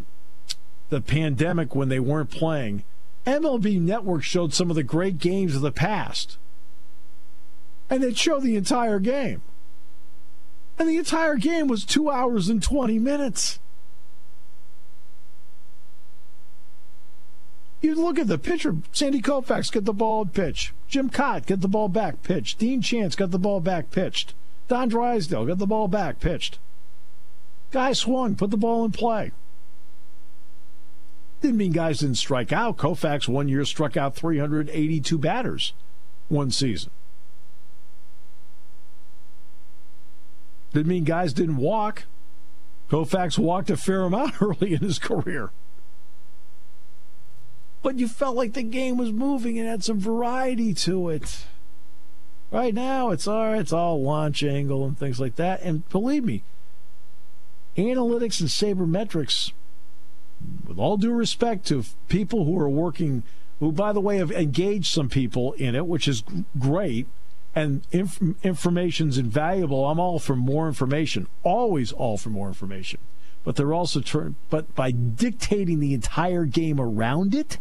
the 0.89 1.01
pandemic 1.01 1.75
when 1.75 1.89
they 1.89 1.99
weren't 1.99 2.31
playing, 2.31 2.83
MLB 3.25 3.79
Network 3.79 4.23
showed 4.23 4.53
some 4.53 4.69
of 4.69 4.75
the 4.75 4.83
great 4.83 5.17
games 5.17 5.55
of 5.55 5.61
the 5.61 5.71
past 5.71 6.37
and 7.93 8.01
they'd 8.01 8.17
show 8.17 8.39
the 8.39 8.55
entire 8.55 8.99
game. 8.99 9.41
And 10.79 10.89
the 10.89 10.97
entire 10.97 11.35
game 11.35 11.67
was 11.67 11.85
two 11.85 12.09
hours 12.09 12.49
and 12.49 12.61
20 12.61 12.97
minutes. 12.97 13.59
You 17.83 17.95
look 17.95 18.17
at 18.17 18.27
the 18.27 18.37
pitcher, 18.37 18.77
Sandy 18.93 19.21
Koufax 19.21 19.69
get 19.69 19.83
the 19.83 19.91
ball 19.91 20.21
and 20.21 20.33
pitch. 20.33 20.73
Jim 20.87 21.09
Kaat 21.09 21.45
get 21.45 21.59
the 21.59 21.67
ball 21.67 21.89
back 21.89 22.23
pitched. 22.23 22.57
Dean 22.57 22.81
Chance 22.81 23.17
got 23.17 23.31
the 23.31 23.37
ball 23.37 23.59
back 23.59 23.91
pitched. 23.91 24.33
Don 24.69 24.87
Drysdale 24.87 25.45
got 25.45 25.57
the 25.57 25.67
ball 25.67 25.89
back 25.89 26.21
pitched. 26.21 26.59
Guy 27.71 27.91
swung, 27.91 28.35
put 28.35 28.51
the 28.51 28.57
ball 28.57 28.85
in 28.85 28.91
play. 28.91 29.31
Didn't 31.41 31.57
mean 31.57 31.73
guys 31.73 31.99
didn't 31.99 32.15
strike 32.15 32.53
out. 32.53 32.77
Koufax 32.77 33.27
one 33.27 33.49
year 33.49 33.65
struck 33.65 33.97
out 33.97 34.15
382 34.15 35.17
batters 35.17 35.73
one 36.29 36.51
season. 36.51 36.89
Didn't 40.71 40.87
mean 40.87 41.03
guys 41.03 41.33
didn't 41.33 41.57
walk. 41.57 42.05
Koufax 42.89 43.37
walked 43.37 43.69
a 43.69 43.75
fair 43.75 44.03
amount 44.03 44.35
early 44.41 44.73
in 44.73 44.79
his 44.79 44.99
career. 44.99 45.51
But 47.83 47.99
you 47.99 48.07
felt 48.07 48.35
like 48.35 48.53
the 48.53 48.63
game 48.63 48.97
was 48.97 49.11
moving 49.11 49.59
and 49.59 49.67
had 49.67 49.83
some 49.83 49.99
variety 49.99 50.73
to 50.73 51.09
it. 51.09 51.45
Right 52.49 52.73
now, 52.73 53.09
it's 53.11 53.27
all 53.27 53.53
it's 53.53 53.73
all 53.73 54.01
launch 54.01 54.41
angle 54.41 54.85
and 54.85 54.97
things 54.97 55.19
like 55.19 55.35
that. 55.35 55.61
And 55.61 55.87
believe 55.89 56.23
me, 56.23 56.43
analytics 57.77 58.39
and 58.39 58.49
sabermetrics, 58.49 59.51
with 60.65 60.79
all 60.79 60.97
due 60.97 61.11
respect 61.11 61.65
to 61.67 61.83
people 62.07 62.45
who 62.45 62.57
are 62.59 62.69
working, 62.69 63.23
who, 63.59 63.71
by 63.71 63.91
the 63.91 64.01
way, 64.01 64.17
have 64.17 64.31
engaged 64.31 64.85
some 64.85 65.09
people 65.09 65.53
in 65.53 65.75
it, 65.75 65.85
which 65.85 66.07
is 66.07 66.23
great 66.57 67.07
and 67.55 67.85
inf- 67.91 68.21
information's 68.43 69.17
invaluable. 69.17 69.85
I'm 69.85 69.99
all 69.99 70.19
for 70.19 70.35
more 70.35 70.67
information, 70.67 71.27
always 71.43 71.91
all 71.91 72.17
for 72.17 72.29
more 72.29 72.47
information. 72.47 72.99
But 73.43 73.57
they're 73.57 73.73
also 73.73 73.99
turn, 73.99 74.35
but 74.49 74.73
by 74.73 74.91
dictating 74.91 75.79
the 75.79 75.93
entire 75.93 76.45
game 76.45 76.79
around 76.79 77.35
it, 77.35 77.57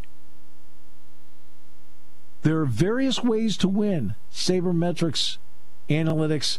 there 2.42 2.59
are 2.59 2.66
various 2.66 3.22
ways 3.22 3.57
to 3.59 3.68
win. 3.68 4.14
Sabermetrics, 4.33 5.38
analytics 5.88 6.59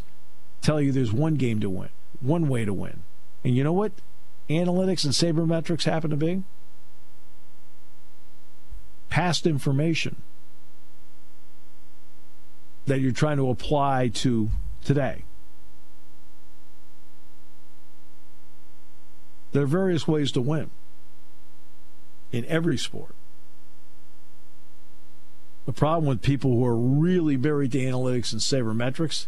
tell 0.60 0.80
you 0.80 0.92
there's 0.92 1.12
one 1.12 1.34
game 1.34 1.60
to 1.60 1.68
win, 1.68 1.90
one 2.20 2.48
way 2.48 2.64
to 2.64 2.72
win. 2.72 3.02
And 3.44 3.54
you 3.54 3.62
know 3.62 3.72
what 3.72 3.92
analytics 4.48 5.04
and 5.04 5.12
sabermetrics 5.12 5.84
happen 5.84 6.10
to 6.10 6.16
be? 6.16 6.42
Past 9.10 9.46
information 9.46 10.22
that 12.86 13.00
you're 13.00 13.12
trying 13.12 13.36
to 13.36 13.50
apply 13.50 14.08
to 14.08 14.50
today. 14.84 15.24
There 19.52 19.62
are 19.62 19.66
various 19.66 20.08
ways 20.08 20.32
to 20.32 20.40
win 20.40 20.70
in 22.32 22.44
every 22.46 22.76
sport. 22.76 23.14
The 25.66 25.72
problem 25.72 26.06
with 26.06 26.22
people 26.22 26.52
who 26.52 26.64
are 26.64 26.76
really 26.76 27.36
buried 27.36 27.72
to 27.72 27.78
analytics 27.78 28.32
and 28.32 28.40
sabermetrics 28.40 29.26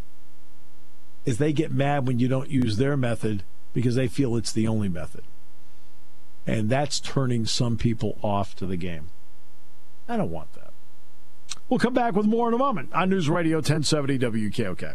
is 1.24 1.38
they 1.38 1.52
get 1.52 1.72
mad 1.72 2.06
when 2.06 2.18
you 2.18 2.28
don't 2.28 2.50
use 2.50 2.76
their 2.76 2.96
method 2.96 3.42
because 3.72 3.94
they 3.94 4.08
feel 4.08 4.36
it's 4.36 4.52
the 4.52 4.68
only 4.68 4.88
method. 4.88 5.24
And 6.46 6.68
that's 6.68 7.00
turning 7.00 7.46
some 7.46 7.76
people 7.76 8.18
off 8.22 8.54
to 8.56 8.66
the 8.66 8.76
game. 8.76 9.10
I 10.08 10.16
don't 10.16 10.30
want 10.30 10.52
that. 10.54 10.72
We'll 11.68 11.80
come 11.80 11.94
back 11.94 12.14
with 12.14 12.26
more 12.26 12.46
in 12.48 12.54
a 12.54 12.58
moment 12.58 12.92
on 12.92 13.10
News 13.10 13.28
Radio 13.28 13.56
1070 13.56 14.18
WKOK. 14.18 14.94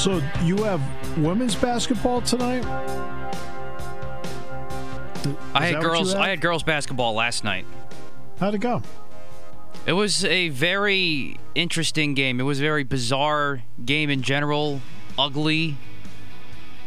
So 0.00 0.22
you 0.44 0.56
have 0.62 0.80
women's 1.18 1.54
basketball 1.54 2.22
tonight? 2.22 2.64
I 5.52 5.66
had 5.66 5.82
girls. 5.82 6.14
I 6.14 6.30
had 6.30 6.40
girls 6.40 6.62
basketball 6.62 7.12
last 7.12 7.44
night. 7.44 7.66
How'd 8.38 8.54
it 8.54 8.62
go? 8.62 8.80
It 9.84 9.92
was 9.92 10.24
a 10.24 10.48
very 10.48 11.38
interesting 11.54 12.14
game. 12.14 12.40
It 12.40 12.44
was 12.44 12.60
a 12.60 12.62
very 12.62 12.82
bizarre 12.82 13.62
game 13.84 14.08
in 14.08 14.22
general. 14.22 14.80
Ugly 15.18 15.76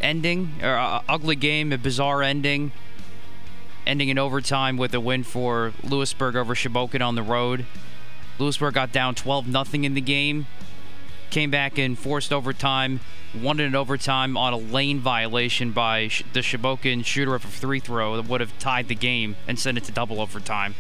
ending, 0.02 0.50
or 0.64 0.76
uh, 0.76 1.04
ugly 1.08 1.36
game, 1.36 1.72
a 1.72 1.78
bizarre 1.78 2.24
ending. 2.24 2.72
Ending 3.86 4.10
in 4.10 4.18
overtime 4.18 4.76
with 4.76 4.92
a 4.96 5.00
win 5.00 5.22
for 5.22 5.74
Lewisburg 5.84 6.36
over 6.36 6.56
Shamokin 6.56 7.06
on 7.06 7.14
the 7.14 7.22
road. 7.22 7.68
Lewisburg 8.40 8.74
got 8.74 8.92
down 8.92 9.14
12 9.14 9.52
0 9.52 9.84
in 9.84 9.94
the 9.94 10.02
game. 10.02 10.48
Came 11.34 11.50
back 11.50 11.80
and 11.80 11.98
forced 11.98 12.32
overtime, 12.32 13.00
won 13.34 13.60
it 13.60 13.64
in 13.64 13.74
overtime 13.74 14.38
on 14.38 14.54
a 14.54 14.58
lane 14.58 15.00
violation 15.00 15.72
by 15.72 16.12
the 16.32 16.42
Shamokin 16.42 17.04
shooter 17.04 17.34
of 17.34 17.44
a 17.44 17.48
free 17.48 17.80
throw 17.80 18.18
that 18.18 18.30
would 18.30 18.40
have 18.40 18.56
tied 18.60 18.88
the 18.88 18.94
game 18.94 19.36
and 19.48 19.58
sent 19.58 19.80
it 19.80 19.84
to 19.86 19.92
double 19.92 20.22
overtime. 20.22 20.76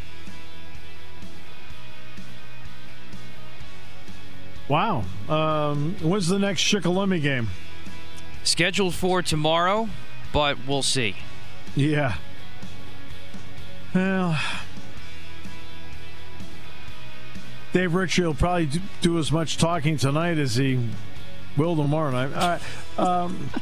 Wow. 4.67 5.05
Um, 5.27 5.95
when's 6.03 6.27
the 6.27 6.37
next 6.37 6.61
Shikellamy 6.61 7.23
game? 7.23 7.49
Scheduled 8.43 8.93
for 8.93 9.23
tomorrow, 9.23 9.89
but 10.31 10.67
we'll 10.67 10.83
see. 10.83 11.15
Yeah. 11.75 12.17
Well, 13.95 14.39
Dave 17.73 17.93
Ritchie 17.95 18.21
will 18.21 18.33
probably 18.35 18.69
do 19.01 19.17
as 19.17 19.31
much 19.31 19.57
talking 19.57 19.97
tonight 19.97 20.37
as 20.37 20.55
he 20.55 20.79
will 21.57 21.75
tomorrow 21.75 22.11
night. 22.11 22.31
All 22.33 22.47
right. 22.49 22.61
Um, 22.99 23.49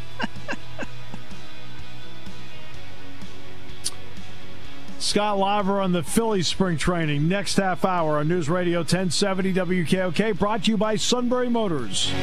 Scott 4.99 5.39
Lauber 5.39 5.79
on 5.81 5.93
the 5.93 6.03
Philly 6.03 6.43
spring 6.43 6.77
training 6.77 7.27
next 7.27 7.55
half 7.57 7.85
hour 7.85 8.19
on 8.19 8.27
News 8.27 8.49
Radio 8.49 8.79
1070 8.79 9.53
WKOK, 9.53 10.37
brought 10.37 10.65
to 10.65 10.71
you 10.71 10.77
by 10.77 10.95
Sunbury 10.97 11.49
Motors. 11.49 12.13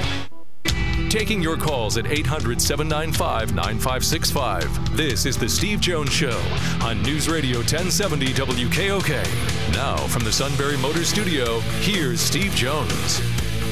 Taking 1.09 1.42
your 1.42 1.57
calls 1.57 1.96
at 1.96 2.07
800 2.07 2.61
795 2.61 3.55
9565. 3.55 4.94
This 4.96 5.24
is 5.24 5.38
The 5.38 5.48
Steve 5.48 5.81
Jones 5.81 6.12
Show 6.12 6.38
on 6.83 7.03
News 7.03 7.31
Radio 7.31 7.59
1070 7.59 8.27
WKOK. 8.27 9.58
Now, 9.72 9.96
from 10.09 10.24
the 10.24 10.33
Sunbury 10.33 10.76
Motors 10.78 11.09
Studio, 11.09 11.61
here's 11.81 12.20
Steve 12.20 12.52
Jones. 12.52 13.20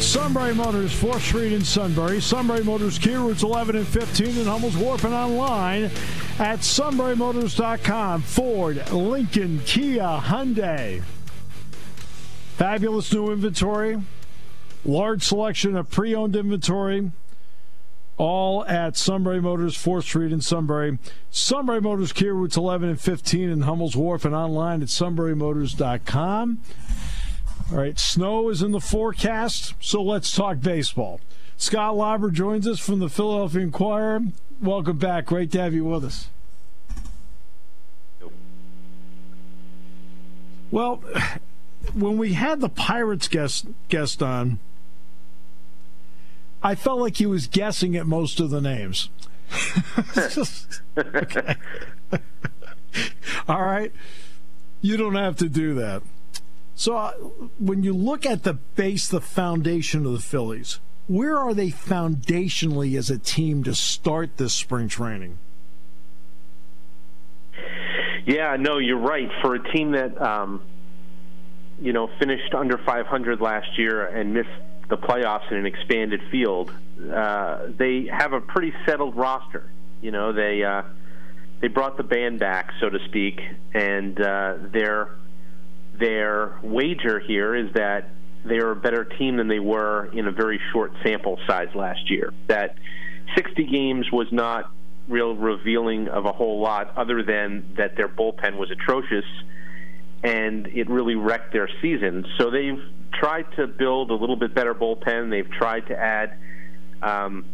Sunbury 0.04 0.54
Motors, 0.54 0.92
4th 0.92 1.20
Street 1.20 1.52
in 1.52 1.64
Sunbury. 1.64 2.20
Sunbury 2.20 2.62
Motors, 2.62 2.98
Kia 2.98 3.18
routes 3.18 3.42
11 3.42 3.76
and 3.76 3.86
15 3.86 4.38
in 4.38 4.46
Hummel's 4.46 4.76
Wharf 4.76 5.04
and 5.04 5.14
online 5.14 5.84
at 6.38 6.60
sunburymotors.com. 6.60 8.22
Ford, 8.22 8.92
Lincoln, 8.92 9.60
Kia, 9.64 10.20
Hyundai. 10.22 11.02
Fabulous 12.56 13.12
new 13.12 13.32
inventory. 13.32 14.00
Large 14.84 15.22
selection 15.22 15.76
of 15.76 15.90
pre 15.90 16.14
owned 16.14 16.36
inventory 16.36 17.10
all 18.18 18.64
at 18.66 18.96
Sunbury 18.96 19.40
Motors, 19.40 19.76
4th 19.76 20.04
Street 20.04 20.32
in 20.32 20.40
Sunbury. 20.40 20.98
Sunbury 21.30 21.80
Motors, 21.80 22.12
Kia 22.12 22.32
routes 22.32 22.56
11 22.56 22.88
and 22.88 23.00
15 23.00 23.50
in 23.50 23.60
Hummel's 23.62 23.96
Wharf 23.96 24.24
and 24.24 24.34
online 24.34 24.82
at 24.82 24.88
sunburymotors.com. 24.88 26.60
All 27.70 27.78
right, 27.78 27.98
snow 27.98 28.48
is 28.48 28.62
in 28.62 28.70
the 28.70 28.80
forecast, 28.80 29.74
so 29.80 30.02
let's 30.02 30.34
talk 30.34 30.60
baseball. 30.60 31.20
Scott 31.56 31.96
Lauber 31.96 32.30
joins 32.30 32.68
us 32.68 32.78
from 32.78 33.00
the 33.00 33.08
Philadelphia 33.08 33.62
Inquirer. 33.62 34.20
Welcome 34.60 34.98
back. 34.98 35.26
Great 35.26 35.50
to 35.52 35.60
have 35.60 35.74
you 35.74 35.84
with 35.84 36.04
us. 36.04 36.28
Well, 40.70 41.02
when 41.94 42.18
we 42.18 42.34
had 42.34 42.60
the 42.60 42.68
Pirates 42.68 43.28
guest 43.28 43.66
guest 43.88 44.22
on, 44.22 44.58
I 46.66 46.74
felt 46.74 46.98
like 46.98 47.18
he 47.18 47.26
was 47.26 47.46
guessing 47.46 47.94
at 47.94 48.08
most 48.08 48.40
of 48.40 48.50
the 48.50 48.60
names. 48.60 49.08
okay. 50.98 51.54
All 53.48 53.62
right. 53.62 53.92
You 54.80 54.96
don't 54.96 55.14
have 55.14 55.36
to 55.36 55.48
do 55.48 55.74
that. 55.74 56.02
So 56.74 56.96
uh, 56.96 57.12
when 57.60 57.84
you 57.84 57.92
look 57.94 58.26
at 58.26 58.42
the 58.42 58.54
base, 58.54 59.06
the 59.06 59.20
foundation 59.20 60.04
of 60.06 60.12
the 60.12 60.18
Phillies, 60.18 60.80
where 61.06 61.38
are 61.38 61.54
they 61.54 61.68
foundationally 61.68 62.98
as 62.98 63.10
a 63.10 63.18
team 63.18 63.62
to 63.62 63.72
start 63.72 64.36
this 64.36 64.52
spring 64.52 64.88
training? 64.88 65.38
Yeah, 68.26 68.56
no, 68.58 68.78
you're 68.78 68.98
right. 68.98 69.30
For 69.40 69.54
a 69.54 69.72
team 69.72 69.92
that, 69.92 70.20
um, 70.20 70.62
you 71.80 71.92
know, 71.92 72.10
finished 72.18 72.54
under 72.54 72.76
500 72.76 73.40
last 73.40 73.78
year 73.78 74.04
and 74.04 74.34
missed 74.34 74.50
the 74.88 74.96
playoffs 74.96 75.50
in 75.50 75.58
an 75.58 75.66
expanded 75.66 76.20
field, 76.30 76.72
uh, 77.12 77.66
they 77.76 78.06
have 78.06 78.32
a 78.32 78.40
pretty 78.40 78.72
settled 78.86 79.16
roster. 79.16 79.70
You 80.00 80.10
know, 80.10 80.32
they 80.32 80.62
uh, 80.62 80.82
they 81.60 81.68
brought 81.68 81.96
the 81.96 82.04
band 82.04 82.38
back, 82.38 82.72
so 82.80 82.88
to 82.88 82.98
speak, 83.06 83.40
and 83.74 84.20
uh, 84.20 84.54
their 84.72 85.10
their 85.98 86.58
wager 86.62 87.18
here 87.18 87.54
is 87.54 87.72
that 87.74 88.10
they 88.44 88.58
are 88.58 88.70
a 88.70 88.76
better 88.76 89.04
team 89.04 89.36
than 89.36 89.48
they 89.48 89.58
were 89.58 90.06
in 90.12 90.26
a 90.26 90.32
very 90.32 90.60
short 90.72 90.92
sample 91.02 91.38
size 91.46 91.74
last 91.74 92.10
year. 92.10 92.32
That 92.46 92.76
60 93.34 93.64
games 93.64 94.12
was 94.12 94.30
not 94.30 94.70
real 95.08 95.34
revealing 95.34 96.08
of 96.08 96.26
a 96.26 96.32
whole 96.32 96.60
lot, 96.60 96.96
other 96.96 97.22
than 97.22 97.74
that 97.76 97.96
their 97.96 98.08
bullpen 98.08 98.56
was 98.56 98.70
atrocious 98.70 99.24
and 100.22 100.66
it 100.68 100.88
really 100.88 101.14
wrecked 101.14 101.52
their 101.52 101.68
season. 101.80 102.26
So 102.38 102.50
they've 102.50 102.82
tried 103.12 103.46
to 103.56 103.66
build 103.66 104.10
a 104.10 104.14
little 104.14 104.36
bit 104.36 104.54
better 104.54 104.74
bullpen. 104.74 105.30
They've 105.30 105.50
tried 105.50 105.86
to 105.88 105.98
add 105.98 106.36
um, 107.02 107.44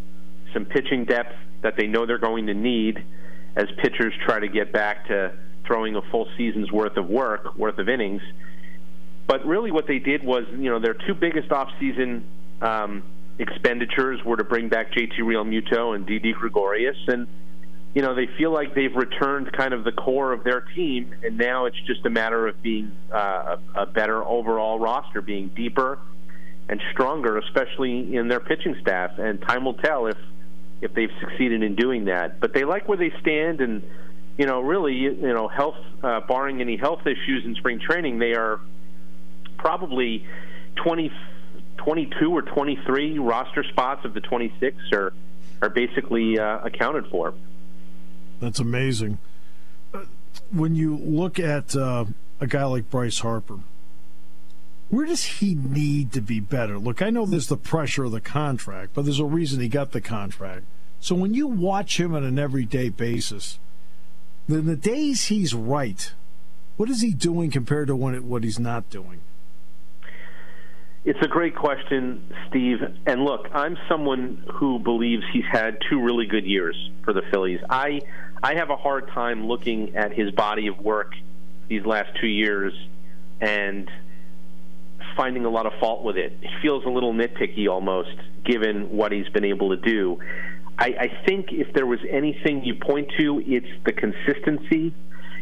some 0.52 0.64
pitching 0.64 1.04
depth 1.04 1.34
that 1.62 1.76
they 1.76 1.86
know 1.86 2.06
they're 2.06 2.18
going 2.18 2.46
to 2.46 2.54
need 2.54 3.04
as 3.56 3.66
pitchers 3.82 4.12
try 4.24 4.40
to 4.40 4.48
get 4.48 4.72
back 4.72 5.06
to 5.08 5.32
throwing 5.66 5.96
a 5.96 6.02
full 6.10 6.28
season's 6.36 6.70
worth 6.72 6.96
of 6.96 7.08
work, 7.08 7.56
worth 7.56 7.78
of 7.78 7.88
innings. 7.88 8.22
But 9.26 9.46
really, 9.46 9.70
what 9.70 9.86
they 9.86 9.98
did 9.98 10.24
was, 10.24 10.44
you 10.50 10.70
know, 10.70 10.80
their 10.80 10.94
two 10.94 11.14
biggest 11.14 11.52
off-season 11.52 12.24
um, 12.60 13.02
expenditures 13.38 14.20
were 14.24 14.36
to 14.36 14.44
bring 14.44 14.68
back 14.68 14.92
JT 14.92 15.18
Realmuto 15.20 15.94
and 15.94 16.06
Didi 16.06 16.32
Gregorius, 16.32 16.96
and 17.06 17.26
you 17.94 18.02
know 18.02 18.14
they 18.14 18.26
feel 18.38 18.52
like 18.52 18.74
they've 18.74 18.94
returned 18.94 19.52
kind 19.52 19.74
of 19.74 19.84
the 19.84 19.92
core 19.92 20.32
of 20.32 20.44
their 20.44 20.60
team, 20.60 21.14
and 21.22 21.36
now 21.36 21.66
it's 21.66 21.80
just 21.86 22.04
a 22.06 22.10
matter 22.10 22.46
of 22.46 22.62
being 22.62 22.92
uh, 23.12 23.56
a, 23.74 23.86
better 23.86 24.24
overall 24.24 24.78
roster, 24.78 25.20
being 25.20 25.48
deeper 25.48 25.98
and 26.68 26.80
stronger, 26.92 27.38
especially 27.38 28.16
in 28.16 28.28
their 28.28 28.40
pitching 28.40 28.76
staff. 28.80 29.18
And 29.18 29.40
time 29.42 29.64
will 29.64 29.74
tell 29.74 30.06
if 30.06 30.16
if 30.80 30.94
they've 30.94 31.10
succeeded 31.20 31.62
in 31.62 31.76
doing 31.76 32.06
that. 32.06 32.40
But 32.40 32.54
they 32.54 32.64
like 32.64 32.88
where 32.88 32.98
they 32.98 33.12
stand, 33.20 33.60
and 33.60 33.82
you 34.38 34.46
know, 34.46 34.60
really, 34.60 34.94
you 34.94 35.12
know, 35.12 35.48
health, 35.48 35.76
uh, 36.02 36.20
barring 36.20 36.60
any 36.60 36.76
health 36.76 37.06
issues 37.06 37.44
in 37.44 37.54
spring 37.56 37.78
training, 37.78 38.18
they 38.18 38.32
are 38.34 38.60
probably 39.58 40.26
20, 40.76 41.12
22 41.76 42.30
or 42.30 42.42
23 42.42 43.18
roster 43.18 43.64
spots 43.64 44.04
of 44.04 44.14
the 44.14 44.20
26 44.20 44.76
are 44.92 45.12
are 45.60 45.68
basically 45.68 46.40
uh, 46.40 46.58
accounted 46.64 47.06
for. 47.06 47.34
That's 48.42 48.58
amazing. 48.58 49.18
When 50.50 50.74
you 50.74 50.96
look 50.96 51.38
at 51.38 51.76
uh, 51.76 52.06
a 52.40 52.48
guy 52.48 52.64
like 52.64 52.90
Bryce 52.90 53.20
Harper, 53.20 53.60
where 54.90 55.06
does 55.06 55.22
he 55.22 55.54
need 55.54 56.10
to 56.14 56.20
be 56.20 56.40
better? 56.40 56.76
Look, 56.76 57.02
I 57.02 57.10
know 57.10 57.24
there's 57.24 57.46
the 57.46 57.56
pressure 57.56 58.02
of 58.02 58.10
the 58.10 58.20
contract, 58.20 58.94
but 58.94 59.04
there's 59.04 59.20
a 59.20 59.24
reason 59.24 59.60
he 59.60 59.68
got 59.68 59.92
the 59.92 60.00
contract. 60.00 60.64
So 60.98 61.14
when 61.14 61.34
you 61.34 61.46
watch 61.46 62.00
him 62.00 62.16
on 62.16 62.24
an 62.24 62.36
everyday 62.36 62.88
basis, 62.88 63.60
then 64.48 64.66
the 64.66 64.74
days 64.74 65.26
he's 65.26 65.54
right, 65.54 66.12
what 66.76 66.90
is 66.90 67.00
he 67.00 67.12
doing 67.12 67.52
compared 67.52 67.86
to 67.86 67.94
when 67.94 68.16
it, 68.16 68.24
what 68.24 68.42
he's 68.42 68.58
not 68.58 68.90
doing? 68.90 69.20
It's 71.04 71.18
a 71.20 71.26
great 71.26 71.56
question, 71.56 72.32
Steve. 72.48 72.78
And 73.06 73.24
look, 73.24 73.48
I'm 73.52 73.76
someone 73.88 74.44
who 74.54 74.78
believes 74.78 75.24
he's 75.32 75.44
had 75.50 75.78
two 75.90 76.00
really 76.00 76.26
good 76.26 76.46
years 76.46 76.76
for 77.04 77.12
the 77.12 77.22
Phillies. 77.32 77.58
I 77.68 78.02
I 78.42 78.54
have 78.54 78.70
a 78.70 78.76
hard 78.76 79.08
time 79.08 79.46
looking 79.46 79.96
at 79.96 80.12
his 80.12 80.30
body 80.32 80.66
of 80.66 80.78
work 80.80 81.14
these 81.68 81.86
last 81.86 82.10
two 82.20 82.26
years 82.26 82.72
and 83.40 83.90
finding 85.16 85.44
a 85.44 85.50
lot 85.50 85.66
of 85.66 85.72
fault 85.78 86.02
with 86.02 86.16
it. 86.16 86.36
It 86.42 86.50
feels 86.60 86.84
a 86.84 86.88
little 86.88 87.12
nitpicky 87.12 87.68
almost, 87.68 88.16
given 88.44 88.96
what 88.96 89.12
he's 89.12 89.28
been 89.28 89.44
able 89.44 89.70
to 89.70 89.76
do. 89.76 90.18
I, 90.78 90.86
I 90.86 91.24
think 91.26 91.52
if 91.52 91.72
there 91.74 91.86
was 91.86 92.00
anything 92.08 92.64
you 92.64 92.74
point 92.74 93.12
to, 93.18 93.42
it's 93.46 93.66
the 93.84 93.92
consistency. 93.92 94.94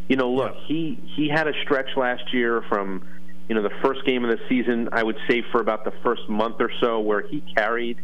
You 0.07 0.15
know, 0.17 0.29
look, 0.31 0.53
yeah. 0.55 0.67
he 0.67 0.99
he 1.15 1.29
had 1.29 1.47
a 1.47 1.53
stretch 1.63 1.95
last 1.95 2.33
year 2.33 2.61
from 2.67 3.07
you 3.51 3.55
know, 3.55 3.63
the 3.63 3.75
first 3.83 4.05
game 4.05 4.23
of 4.23 4.31
the 4.31 4.39
season, 4.47 4.87
I 4.93 5.03
would 5.03 5.17
say 5.27 5.43
for 5.51 5.59
about 5.59 5.83
the 5.83 5.91
first 6.03 6.29
month 6.29 6.57
or 6.59 6.71
so, 6.79 7.01
where 7.01 7.21
he 7.21 7.41
carried 7.55 7.97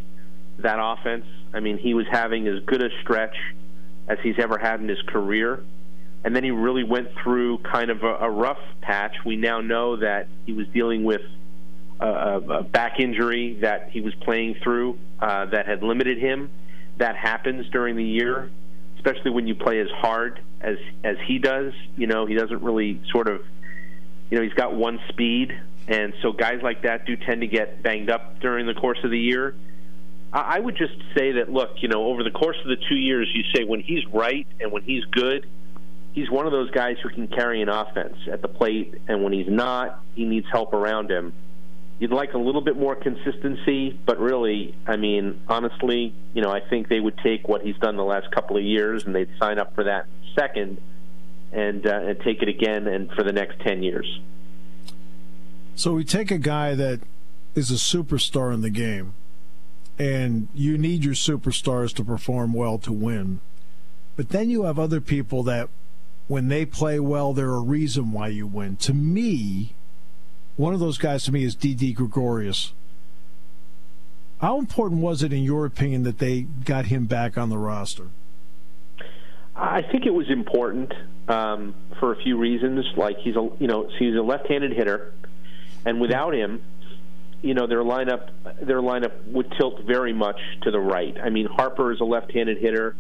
that 0.60 0.78
offense. 0.78 1.26
I 1.54 1.62
mean, 1.62 1.78
he 1.78 1.94
was 1.94 2.06
having 2.12 2.48
as 2.48 2.62
good 2.66 2.82
a 2.82 2.90
stretch 3.02 3.36
as 4.08 4.18
he's 4.24 4.40
ever 4.40 4.58
had 4.58 4.80
in 4.80 4.88
his 4.88 5.02
career. 5.04 5.64
And 6.24 6.36
then 6.36 6.44
he 6.44 6.52
really 6.52 6.84
went 6.84 7.10
through 7.24 7.60
kind 7.60 7.90
of 7.90 8.04
a, 8.04 8.16
a 8.22 8.30
rough 8.30 8.60
patch. 8.82 9.16
We 9.26 9.36
now 9.36 9.62
know 9.62 9.98
that 9.98 10.28
he 10.46 10.54
was 10.54 10.68
dealing 10.70 11.04
with 11.04 11.22
a, 12.00 12.08
a 12.08 12.64
back 12.64 13.00
injury 13.00 13.60
that 13.62 13.90
he 13.92 14.02
was 14.02 14.14
playing 14.16 14.56
through 14.64 14.98
uh, 15.20 15.46
that 15.48 15.68
had 15.68 15.84
limited 15.84 16.18
him. 16.18 16.50
That 16.98 17.16
happens 17.16 17.70
during 17.70 17.96
the 17.96 18.04
year, 18.04 18.50
especially 18.98 19.32
when 19.32 19.48
you 19.48 19.56
play 19.56 19.80
as 19.80 19.90
hard 19.90 20.42
as 20.62 20.78
as 21.04 21.18
he 21.26 21.38
does. 21.38 21.74
You 21.96 22.08
know, 22.08 22.26
he 22.26 22.34
doesn't 22.34 22.62
really 22.62 23.00
sort 23.12 23.28
of, 23.28 23.42
you 24.30 24.38
know, 24.38 24.44
he's 24.44 24.54
got 24.54 24.74
one 24.74 25.00
speed, 25.10 25.58
and 25.88 26.14
so 26.22 26.32
guys 26.32 26.62
like 26.64 26.82
that 26.82 27.06
do 27.06 27.16
tend 27.16 27.42
to 27.42 27.48
get 27.48 27.84
banged 27.84 28.10
up 28.10 28.40
during 28.40 28.66
the 28.66 28.74
course 28.74 29.00
of 29.04 29.12
the 29.12 29.20
year. 29.20 29.56
I 30.42 30.60
would 30.60 30.78
just 30.78 30.94
say 31.16 31.34
that 31.34 31.52
look, 31.52 31.82
you 31.82 31.88
know, 31.88 32.06
over 32.06 32.24
the 32.24 32.32
course 32.32 32.58
of 32.62 32.68
the 32.68 32.78
two 32.90 32.96
years, 32.96 33.30
you 33.34 33.44
say 33.56 33.64
when 33.64 33.82
he's 33.82 34.06
right 34.14 34.46
and 34.60 34.72
when 34.72 34.84
he's 34.84 35.04
good, 35.06 35.48
he's 36.14 36.30
one 36.30 36.46
of 36.46 36.52
those 36.52 36.70
guys 36.72 36.98
who 37.02 37.10
can 37.10 37.28
carry 37.28 37.62
an 37.62 37.70
offense 37.70 38.16
at 38.32 38.42
the 38.42 38.48
plate, 38.48 38.94
and 39.08 39.24
when 39.24 39.34
he's 39.34 39.50
not, 39.50 40.02
he 40.16 40.26
needs 40.26 40.48
help 40.52 40.74
around 40.74 41.10
him. 41.10 41.34
You'd 42.00 42.12
like 42.12 42.34
a 42.34 42.38
little 42.38 42.62
bit 42.62 42.78
more 42.78 42.96
consistency, 42.96 44.00
but 44.06 44.20
really, 44.20 44.76
I 44.86 44.98
mean, 44.98 45.40
honestly, 45.48 46.14
you 46.34 46.44
know, 46.44 46.52
I 46.52 46.60
think 46.60 46.90
they 46.90 47.00
would 47.00 47.18
take 47.18 47.48
what 47.48 47.64
he's 47.64 47.78
done 47.78 47.98
the 47.98 48.04
last 48.04 48.30
couple 48.30 48.58
of 48.58 48.64
years 48.64 49.06
and 49.06 49.16
they'd 49.16 49.30
sign 49.40 49.58
up 49.58 49.74
for 49.74 49.86
that 49.86 50.06
second 50.36 50.80
and 51.52 51.88
uh, 51.88 51.94
and 51.94 52.20
take 52.20 52.44
it 52.44 52.50
again 52.50 52.88
and 52.88 53.10
for 53.12 53.24
the 53.24 53.32
next 53.32 53.60
ten 53.62 53.82
years. 53.82 54.20
So 55.76 55.94
we 55.94 56.04
take 56.04 56.30
a 56.30 56.38
guy 56.38 56.76
that 56.76 57.00
is 57.56 57.72
a 57.72 57.76
superstar 57.76 58.54
in 58.54 58.62
the 58.62 58.70
game 58.70 59.14
and 60.00 60.48
you 60.54 60.78
need 60.78 61.04
your 61.04 61.14
superstars 61.14 61.94
to 61.96 62.04
perform 62.04 62.54
well 62.54 62.78
to 62.80 62.92
win. 62.92 63.40
But 64.16 64.30
then 64.30 64.50
you 64.50 64.64
have 64.64 64.80
other 64.80 65.02
people 65.02 65.44
that, 65.44 65.70
when 66.28 66.48
they 66.48 66.66
play 66.66 67.00
well, 67.00 67.34
they're 67.34 67.50
a 67.50 67.60
reason 67.60 68.12
why 68.12 68.30
you 68.30 68.48
win. 68.48 68.76
To 68.78 68.94
me, 68.94 69.74
one 70.56 70.74
of 70.74 70.80
those 70.80 70.98
guys 70.98 71.24
to 71.26 71.32
me 71.32 71.44
is 71.44 71.56
Didi 71.56 71.94
Gregorius. 71.94 72.74
How 74.42 74.60
important 74.60 75.02
was 75.02 75.24
it, 75.24 75.34
in 75.34 75.44
your 75.44 75.66
opinion, 75.66 76.04
that 76.04 76.20
they 76.20 76.42
got 76.42 76.88
him 76.88 77.06
back 77.06 77.38
on 77.38 77.50
the 77.50 77.58
roster? 77.58 78.08
I 79.56 79.82
think 79.82 80.06
it 80.06 80.14
was 80.14 80.30
important 80.30 80.94
um, 81.28 81.74
for 82.00 82.12
a 82.12 82.16
few 82.16 82.38
reasons. 82.38 82.86
Like 82.96 83.18
he's 83.18 83.36
a 83.36 83.50
you 83.60 83.68
know 83.68 83.90
he's 83.98 84.16
a 84.16 84.22
left-handed 84.22 84.74
hitter, 84.74 85.14
and 85.86 86.00
without 86.00 86.36
him, 86.36 86.62
you 87.42 87.54
know 87.54 87.68
their 87.68 87.84
lineup 87.84 88.30
their 88.62 88.82
lineup 88.82 89.12
would 89.28 89.52
tilt 89.58 89.82
very 89.86 90.14
much 90.14 90.40
to 90.64 90.72
the 90.72 90.80
right. 90.80 91.16
I 91.22 91.30
mean 91.30 91.46
Harper 91.46 91.92
is 91.92 92.00
a 92.00 92.06
left-handed 92.06 92.58
hitter, 92.58 92.96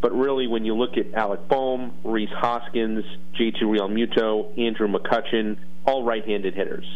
but 0.00 0.12
really 0.12 0.46
when 0.46 0.64
you 0.64 0.74
look 0.74 0.96
at 0.96 1.14
Alec 1.14 1.48
Bohm, 1.48 1.92
Rhys 2.04 2.30
Hoskins, 2.30 3.04
JT 3.38 3.62
Realmuto, 3.62 4.58
Andrew 4.58 4.88
McCutchen, 4.88 5.56
all 5.86 6.04
right-handed 6.04 6.54
hitters. 6.54 6.86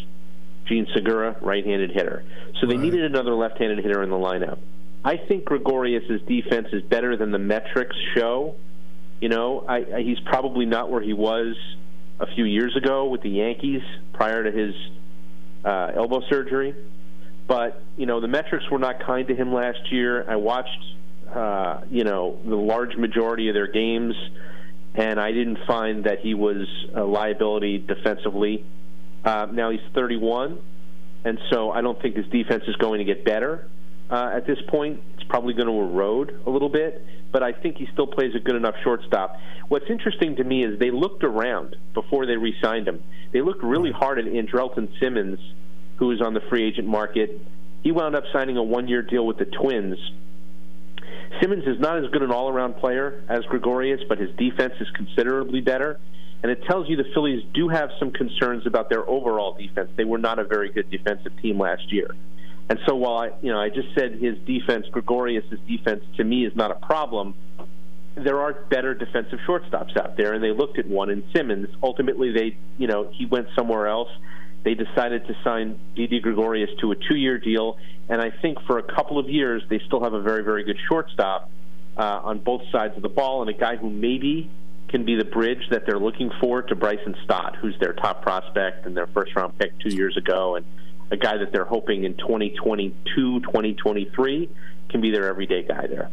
Jean 0.66 0.86
Segura, 0.92 1.36
right-handed 1.40 1.92
hitter. 1.92 2.24
So 2.60 2.66
they 2.66 2.74
right. 2.74 2.82
needed 2.82 3.04
another 3.04 3.34
left-handed 3.34 3.84
hitter 3.84 4.02
in 4.02 4.10
the 4.10 4.16
lineup. 4.16 4.58
I 5.04 5.16
think 5.16 5.44
Gregorius's 5.44 6.20
defense 6.22 6.68
is 6.72 6.82
better 6.82 7.16
than 7.16 7.30
the 7.30 7.38
metrics 7.38 7.94
show. 8.16 8.56
You 9.20 9.28
know, 9.28 9.64
I, 9.68 9.76
I, 9.76 10.02
he's 10.02 10.18
probably 10.20 10.66
not 10.66 10.90
where 10.90 11.00
he 11.00 11.12
was 11.12 11.56
a 12.18 12.26
few 12.34 12.44
years 12.44 12.76
ago 12.76 13.06
with 13.06 13.22
the 13.22 13.30
Yankees 13.30 13.82
prior 14.12 14.42
to 14.42 14.50
his 14.50 14.74
uh, 15.66 15.90
elbow 15.94 16.22
surgery. 16.30 16.74
But 17.48 17.82
you 17.96 18.06
know 18.06 18.20
the 18.20 18.28
metrics 18.28 18.64
were 18.70 18.78
not 18.78 19.04
kind 19.04 19.28
to 19.28 19.34
him 19.34 19.52
last 19.52 19.92
year. 19.92 20.28
I 20.28 20.36
watched 20.36 20.78
uh, 21.32 21.80
you 21.90 22.04
know 22.04 22.38
the 22.44 22.56
large 22.56 22.96
majority 22.96 23.48
of 23.48 23.54
their 23.54 23.70
games, 23.70 24.14
and 24.94 25.20
I 25.20 25.32
didn't 25.32 25.58
find 25.66 26.04
that 26.04 26.20
he 26.20 26.34
was 26.34 26.66
a 26.94 27.02
liability 27.02 27.78
defensively. 27.78 28.64
Uh, 29.24 29.46
now 29.52 29.70
he's 29.70 29.80
31, 29.94 30.58
and 31.24 31.38
so 31.50 31.70
I 31.70 31.80
don't 31.80 32.00
think 32.00 32.16
his 32.16 32.26
defense 32.26 32.64
is 32.68 32.76
going 32.76 32.98
to 32.98 33.04
get 33.04 33.24
better 33.24 33.68
uh, 34.08 34.30
at 34.34 34.46
this 34.46 34.58
point. 34.68 35.00
Probably 35.28 35.54
going 35.54 35.68
to 35.68 35.74
erode 35.74 36.40
a 36.46 36.50
little 36.50 36.68
bit, 36.68 37.04
but 37.32 37.42
I 37.42 37.52
think 37.52 37.76
he 37.76 37.88
still 37.92 38.06
plays 38.06 38.34
a 38.34 38.38
good 38.38 38.54
enough 38.54 38.74
shortstop. 38.84 39.36
What's 39.68 39.90
interesting 39.90 40.36
to 40.36 40.44
me 40.44 40.64
is 40.64 40.78
they 40.78 40.90
looked 40.90 41.24
around 41.24 41.76
before 41.94 42.26
they 42.26 42.36
re-signed 42.36 42.86
him. 42.86 43.02
They 43.32 43.40
looked 43.40 43.62
really 43.62 43.90
hard 43.90 44.18
at 44.18 44.26
Andrelton 44.26 44.88
Simmons, 45.00 45.40
who 45.96 46.06
was 46.06 46.20
on 46.20 46.34
the 46.34 46.40
free 46.48 46.64
agent 46.64 46.86
market. 46.86 47.40
He 47.82 47.90
wound 47.90 48.14
up 48.14 48.24
signing 48.32 48.56
a 48.56 48.62
one-year 48.62 49.02
deal 49.02 49.26
with 49.26 49.38
the 49.38 49.46
Twins. 49.46 49.98
Simmons 51.40 51.64
is 51.66 51.80
not 51.80 52.02
as 52.02 52.10
good 52.10 52.22
an 52.22 52.30
all-around 52.30 52.74
player 52.74 53.24
as 53.28 53.44
Gregorius, 53.46 54.00
but 54.08 54.18
his 54.18 54.30
defense 54.36 54.74
is 54.80 54.88
considerably 54.94 55.60
better. 55.60 55.98
And 56.42 56.52
it 56.52 56.62
tells 56.64 56.88
you 56.88 56.96
the 56.96 57.10
Phillies 57.14 57.42
do 57.52 57.68
have 57.68 57.90
some 57.98 58.12
concerns 58.12 58.66
about 58.66 58.88
their 58.88 59.08
overall 59.08 59.56
defense. 59.58 59.90
They 59.96 60.04
were 60.04 60.18
not 60.18 60.38
a 60.38 60.44
very 60.44 60.70
good 60.70 60.90
defensive 60.90 61.32
team 61.42 61.58
last 61.58 61.92
year. 61.92 62.10
And 62.68 62.78
so 62.86 62.96
while 62.96 63.18
I, 63.18 63.30
you 63.42 63.52
know, 63.52 63.60
I 63.60 63.68
just 63.68 63.94
said 63.94 64.12
his 64.12 64.36
defense, 64.38 64.86
Gregorius's 64.90 65.60
defense, 65.68 66.02
to 66.16 66.24
me 66.24 66.44
is 66.44 66.56
not 66.56 66.70
a 66.70 66.74
problem. 66.74 67.34
There 68.16 68.40
are 68.40 68.52
better 68.52 68.94
defensive 68.94 69.38
shortstops 69.46 69.96
out 69.96 70.16
there, 70.16 70.32
and 70.32 70.42
they 70.42 70.50
looked 70.50 70.78
at 70.78 70.86
one 70.86 71.10
in 71.10 71.22
Simmons. 71.34 71.68
Ultimately, 71.82 72.32
they, 72.32 72.56
you 72.78 72.88
know, 72.88 73.08
he 73.12 73.26
went 73.26 73.48
somewhere 73.54 73.86
else. 73.86 74.08
They 74.64 74.74
decided 74.74 75.26
to 75.28 75.36
sign 75.44 75.78
Didi 75.94 76.18
Gregorius 76.18 76.70
to 76.80 76.90
a 76.90 76.96
two-year 76.96 77.38
deal, 77.38 77.78
and 78.08 78.20
I 78.20 78.30
think 78.42 78.60
for 78.66 78.78
a 78.78 78.82
couple 78.82 79.18
of 79.18 79.28
years 79.28 79.62
they 79.68 79.80
still 79.86 80.02
have 80.02 80.12
a 80.12 80.20
very, 80.20 80.42
very 80.42 80.64
good 80.64 80.78
shortstop 80.88 81.50
uh, 81.96 82.20
on 82.24 82.40
both 82.40 82.62
sides 82.72 82.96
of 82.96 83.02
the 83.02 83.08
ball, 83.08 83.42
and 83.42 83.50
a 83.50 83.58
guy 83.58 83.76
who 83.76 83.90
maybe 83.90 84.50
can 84.88 85.04
be 85.04 85.14
the 85.14 85.24
bridge 85.24 85.68
that 85.70 85.86
they're 85.86 86.00
looking 86.00 86.32
for 86.40 86.62
to 86.62 86.74
Bryson 86.74 87.14
Stott, 87.22 87.54
who's 87.56 87.78
their 87.78 87.92
top 87.92 88.22
prospect 88.22 88.86
and 88.86 88.96
their 88.96 89.06
first-round 89.06 89.56
pick 89.58 89.78
two 89.78 89.94
years 89.94 90.16
ago, 90.16 90.56
and 90.56 90.66
a 91.10 91.16
guy 91.16 91.36
that 91.36 91.52
they're 91.52 91.64
hoping 91.64 92.04
in 92.04 92.14
2022, 92.16 93.40
2023 93.40 94.50
can 94.88 95.00
be 95.00 95.10
their 95.10 95.28
everyday 95.28 95.62
guy 95.62 95.86
there. 95.86 96.10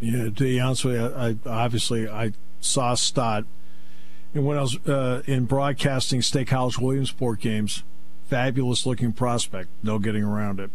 Yeah, 0.00 0.24
to 0.24 0.30
be 0.30 0.60
honest 0.60 0.84
with 0.84 0.96
you, 0.96 1.14
I, 1.14 1.36
obviously 1.46 2.08
I 2.08 2.32
saw 2.60 2.94
Stott 2.94 3.44
and 4.34 4.46
when 4.46 4.58
I 4.58 4.62
was 4.62 4.76
uh, 4.86 5.22
in 5.26 5.44
broadcasting 5.44 6.22
College 6.46 6.78
Williamsport 6.78 7.40
games. 7.40 7.84
Fabulous 8.28 8.86
looking 8.86 9.12
prospect, 9.12 9.68
no 9.82 9.98
getting 9.98 10.24
around 10.24 10.58
it. 10.58 10.70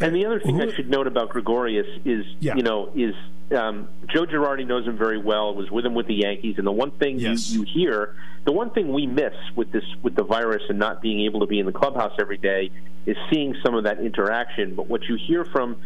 And 0.00 0.14
the 0.14 0.26
other 0.26 0.38
thing 0.38 0.60
I 0.60 0.72
should 0.72 0.88
note 0.88 1.06
about 1.06 1.30
Gregorius 1.30 1.86
is, 2.04 2.24
yeah. 2.38 2.54
you 2.54 2.62
know, 2.62 2.90
is 2.94 3.14
um, 3.56 3.88
Joe 4.06 4.26
Girardi 4.26 4.66
knows 4.66 4.86
him 4.86 4.96
very 4.96 5.18
well. 5.18 5.54
Was 5.54 5.70
with 5.70 5.84
him 5.84 5.94
with 5.94 6.06
the 6.06 6.14
Yankees, 6.14 6.56
and 6.58 6.66
the 6.66 6.72
one 6.72 6.92
thing 6.92 7.18
yes. 7.18 7.50
you, 7.50 7.60
you 7.60 7.66
hear, 7.66 8.14
the 8.44 8.52
one 8.52 8.70
thing 8.70 8.92
we 8.92 9.06
miss 9.06 9.34
with 9.56 9.72
this 9.72 9.84
with 10.02 10.14
the 10.14 10.22
virus 10.22 10.62
and 10.68 10.78
not 10.78 11.02
being 11.02 11.22
able 11.22 11.40
to 11.40 11.46
be 11.46 11.58
in 11.58 11.66
the 11.66 11.72
clubhouse 11.72 12.12
every 12.20 12.36
day 12.36 12.70
is 13.06 13.16
seeing 13.30 13.56
some 13.64 13.74
of 13.74 13.84
that 13.84 14.00
interaction. 14.00 14.74
But 14.74 14.88
what 14.88 15.02
you 15.08 15.16
hear 15.16 15.44
from 15.44 15.76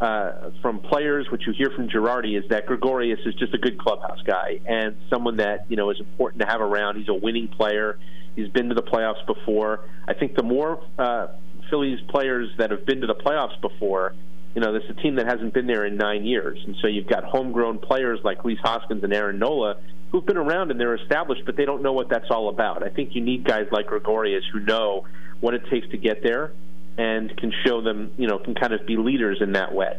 uh, 0.00 0.50
from 0.62 0.78
players, 0.80 1.30
what 1.30 1.42
you 1.42 1.52
hear 1.52 1.70
from 1.70 1.88
Girardi 1.88 2.38
is 2.38 2.48
that 2.48 2.66
Gregorius 2.66 3.20
is 3.26 3.34
just 3.34 3.52
a 3.52 3.58
good 3.58 3.78
clubhouse 3.78 4.22
guy 4.22 4.60
and 4.66 4.96
someone 5.10 5.36
that 5.36 5.66
you 5.68 5.76
know 5.76 5.90
is 5.90 6.00
important 6.00 6.40
to 6.40 6.46
have 6.46 6.62
around. 6.62 6.96
He's 6.96 7.08
a 7.08 7.14
winning 7.14 7.48
player. 7.48 7.98
He's 8.36 8.48
been 8.48 8.68
to 8.68 8.74
the 8.74 8.82
playoffs 8.82 9.26
before. 9.26 9.80
I 10.08 10.14
think 10.14 10.36
the 10.36 10.42
more 10.42 10.82
uh, 10.98 11.28
Phillies 11.70 12.00
players 12.08 12.50
that 12.58 12.70
have 12.70 12.84
been 12.84 13.00
to 13.00 13.06
the 13.06 13.14
playoffs 13.14 13.58
before, 13.60 14.14
you 14.54 14.60
know, 14.60 14.72
this 14.72 14.82
is 14.84 14.90
a 14.90 15.00
team 15.00 15.14
that 15.14 15.26
hasn't 15.26 15.54
been 15.54 15.66
there 15.66 15.86
in 15.86 15.96
nine 15.96 16.24
years, 16.24 16.58
and 16.66 16.76
so 16.82 16.88
you've 16.88 17.06
got 17.06 17.24
homegrown 17.24 17.78
players 17.78 18.20
like 18.24 18.44
Rhys 18.44 18.58
Hoskins 18.62 19.04
and 19.04 19.12
Aaron 19.12 19.38
Nola 19.38 19.76
who've 20.10 20.26
been 20.26 20.36
around 20.36 20.70
and 20.70 20.80
they're 20.80 20.94
established, 20.94 21.42
but 21.46 21.56
they 21.56 21.64
don't 21.64 21.82
know 21.82 21.92
what 21.92 22.08
that's 22.08 22.30
all 22.30 22.48
about. 22.48 22.82
I 22.82 22.88
think 22.88 23.14
you 23.14 23.20
need 23.20 23.44
guys 23.44 23.68
like 23.70 23.86
Gregorius 23.86 24.44
who 24.52 24.60
know 24.60 25.06
what 25.40 25.54
it 25.54 25.62
takes 25.70 25.88
to 25.90 25.96
get 25.96 26.22
there 26.22 26.52
and 26.98 27.34
can 27.36 27.52
show 27.64 27.80
them, 27.80 28.10
you 28.16 28.26
know, 28.26 28.38
can 28.38 28.54
kind 28.54 28.72
of 28.72 28.86
be 28.86 28.96
leaders 28.96 29.38
in 29.40 29.52
that 29.52 29.72
way. 29.72 29.96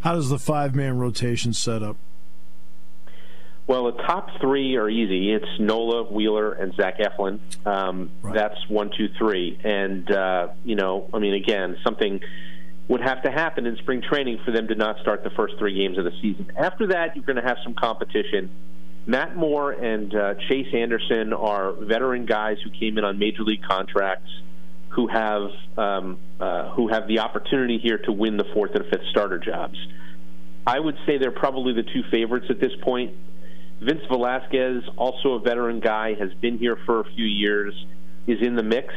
How 0.00 0.14
does 0.14 0.30
the 0.30 0.38
five-man 0.38 0.98
rotation 0.98 1.52
set 1.52 1.82
up? 1.82 1.96
Well, 3.66 3.84
the 3.92 4.02
top 4.02 4.28
three 4.40 4.76
are 4.76 4.88
easy. 4.88 5.32
It's 5.32 5.46
Nola, 5.60 6.02
Wheeler, 6.04 6.52
and 6.52 6.74
Zach 6.74 6.98
Eflin. 6.98 7.38
Um, 7.64 8.10
right. 8.20 8.34
That's 8.34 8.68
one, 8.68 8.90
two, 8.96 9.08
three. 9.16 9.58
And, 9.62 10.10
uh, 10.10 10.48
you 10.64 10.74
know, 10.74 11.08
I 11.14 11.20
mean, 11.20 11.34
again, 11.34 11.76
something 11.84 12.20
would 12.88 13.00
have 13.00 13.22
to 13.22 13.30
happen 13.30 13.66
in 13.66 13.76
spring 13.76 14.02
training 14.02 14.40
for 14.44 14.50
them 14.50 14.66
to 14.68 14.74
not 14.74 14.98
start 15.00 15.22
the 15.22 15.30
first 15.30 15.54
three 15.58 15.74
games 15.74 15.96
of 15.96 16.04
the 16.04 16.10
season. 16.20 16.50
After 16.56 16.88
that, 16.88 17.14
you're 17.14 17.24
going 17.24 17.36
to 17.36 17.42
have 17.42 17.58
some 17.62 17.74
competition. 17.74 18.50
Matt 19.06 19.36
Moore 19.36 19.72
and 19.72 20.14
uh, 20.14 20.34
Chase 20.48 20.68
Anderson 20.74 21.32
are 21.32 21.72
veteran 21.72 22.26
guys 22.26 22.58
who 22.62 22.70
came 22.70 22.98
in 22.98 23.04
on 23.04 23.18
major 23.18 23.42
league 23.42 23.62
contracts 23.62 24.30
who 24.90 25.06
have 25.06 25.50
um, 25.76 26.18
uh, 26.38 26.70
who 26.70 26.88
have 26.88 27.08
the 27.08 27.20
opportunity 27.20 27.78
here 27.78 27.98
to 27.98 28.12
win 28.12 28.36
the 28.36 28.44
fourth 28.52 28.74
and 28.74 28.84
fifth 28.86 29.06
starter 29.10 29.38
jobs. 29.38 29.78
I 30.66 30.78
would 30.78 30.96
say 31.06 31.18
they're 31.18 31.30
probably 31.30 31.72
the 31.72 31.82
two 31.82 32.02
favorites 32.10 32.46
at 32.50 32.60
this 32.60 32.72
point. 32.82 33.14
Vince 33.82 34.02
Velasquez, 34.08 34.84
also 34.96 35.34
a 35.34 35.40
veteran 35.40 35.80
guy, 35.80 36.14
has 36.14 36.32
been 36.34 36.56
here 36.56 36.76
for 36.86 37.00
a 37.00 37.04
few 37.14 37.24
years, 37.24 37.74
is 38.26 38.38
in 38.40 38.54
the 38.54 38.62
mix. 38.62 38.94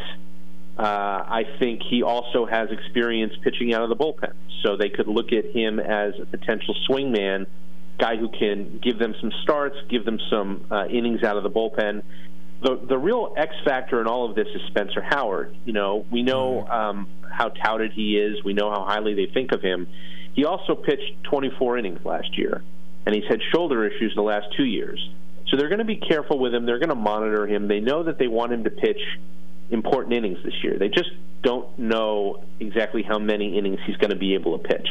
uh, 0.78 0.82
I 0.82 1.44
think 1.58 1.82
he 1.90 2.04
also 2.04 2.46
has 2.46 2.70
experience 2.70 3.34
pitching 3.44 3.74
out 3.74 3.82
of 3.82 3.90
the 3.90 3.96
bullpen, 3.96 4.34
so 4.62 4.78
they 4.78 4.90
could 4.90 5.08
look 5.08 5.32
at 5.32 5.46
him 5.46 5.80
as 5.80 6.14
a 6.22 6.26
potential 6.26 6.76
swingman, 6.88 7.48
guy 7.98 8.18
who 8.18 8.30
can 8.30 8.80
give 8.84 9.00
them 9.00 9.16
some 9.22 9.32
starts, 9.42 9.78
give 9.90 10.06
them 10.06 10.20
some 10.30 10.66
uh, 10.70 10.86
innings 10.88 11.24
out 11.24 11.38
of 11.38 11.44
the 11.44 11.50
bullpen. 11.50 12.04
The 12.62 12.80
the 12.88 12.98
real 12.98 13.34
X 13.38 13.56
factor 13.64 14.02
in 14.02 14.08
all 14.08 14.30
of 14.30 14.36
this 14.36 14.48
is 14.54 14.62
Spencer 14.68 15.02
Howard. 15.02 15.56
You 15.66 15.74
know, 15.74 16.06
we 16.12 16.22
know 16.24 16.66
um, 16.68 17.08
how 17.30 17.50
touted 17.50 17.92
he 17.94 18.18
is. 18.18 18.44
We 18.44 18.54
know 18.54 18.70
how 18.70 18.84
highly 18.84 19.14
they 19.14 19.32
think 19.34 19.52
of 19.52 19.62
him. 19.62 19.88
He 20.34 20.46
also 20.46 20.76
pitched 20.76 21.24
24 21.24 21.78
innings 21.78 22.04
last 22.04 22.38
year, 22.38 22.62
and 23.06 23.16
he's 23.16 23.26
had 23.30 23.40
shoulder 23.54 23.86
issues 23.86 24.14
the 24.16 24.22
last 24.22 24.48
two 24.58 24.66
years. 24.66 25.00
So 25.50 25.58
they're 25.58 25.70
going 25.70 25.80
to 25.80 25.86
be 25.86 25.98
careful 25.98 26.40
with 26.40 26.54
him. 26.54 26.66
They're 26.66 26.80
going 26.80 26.90
to 26.90 26.96
monitor 26.96 27.46
him. 27.46 27.68
They 27.68 27.80
know 27.80 28.04
that 28.04 28.18
they 28.18 28.28
want 28.28 28.52
him 28.52 28.64
to 28.64 28.70
pitch 28.70 29.00
important 29.70 30.14
innings 30.14 30.40
this 30.44 30.54
year. 30.64 30.78
They 30.78 30.90
just 30.90 31.12
don't 31.44 31.78
know 31.78 32.44
exactly 32.60 33.04
how 33.04 33.20
many 33.20 33.58
innings 33.58 33.80
he's 33.86 33.98
going 33.98 34.10
to 34.12 34.18
be 34.18 34.34
able 34.34 34.58
to 34.58 34.68
pitch. 34.68 34.88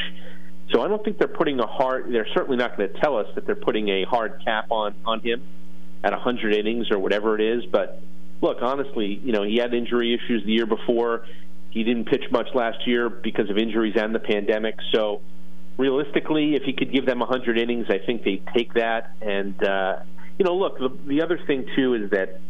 So 0.72 0.80
I 0.80 0.88
don't 0.88 1.04
think 1.04 1.18
they're 1.18 1.28
putting 1.28 1.60
a 1.60 1.66
hard. 1.66 2.12
They're 2.12 2.28
certainly 2.34 2.56
not 2.56 2.76
going 2.76 2.92
to 2.92 3.00
tell 3.00 3.16
us 3.16 3.26
that 3.34 3.46
they're 3.46 3.54
putting 3.54 3.88
a 3.88 4.04
hard 4.04 4.40
cap 4.44 4.66
on 4.70 4.94
on 5.04 5.20
him 5.20 5.42
at 6.02 6.12
100 6.12 6.54
innings 6.54 6.90
or 6.90 6.98
whatever 6.98 7.38
it 7.38 7.40
is. 7.40 7.64
But 7.70 8.00
look, 8.40 8.58
honestly, 8.62 9.20
you 9.22 9.32
know 9.32 9.42
he 9.42 9.56
had 9.56 9.74
injury 9.74 10.14
issues 10.14 10.44
the 10.44 10.52
year 10.52 10.66
before. 10.66 11.26
He 11.70 11.82
didn't 11.82 12.06
pitch 12.06 12.24
much 12.30 12.48
last 12.54 12.86
year 12.86 13.08
because 13.10 13.50
of 13.50 13.58
injuries 13.58 13.94
and 13.96 14.14
the 14.14 14.20
pandemic. 14.20 14.76
So 14.92 15.20
realistically, 15.76 16.54
if 16.54 16.62
he 16.62 16.72
could 16.72 16.92
give 16.92 17.06
them 17.06 17.18
100 17.18 17.58
innings, 17.58 17.86
I 17.88 17.98
think 17.98 18.24
they 18.24 18.42
take 18.54 18.74
that. 18.74 19.12
And 19.20 19.62
uh, 19.62 20.00
you 20.38 20.44
know, 20.44 20.54
look, 20.54 20.78
the, 20.78 20.96
the 21.06 21.22
other 21.22 21.38
thing 21.46 21.66
too 21.76 21.94
is 21.94 22.10
that 22.10 22.40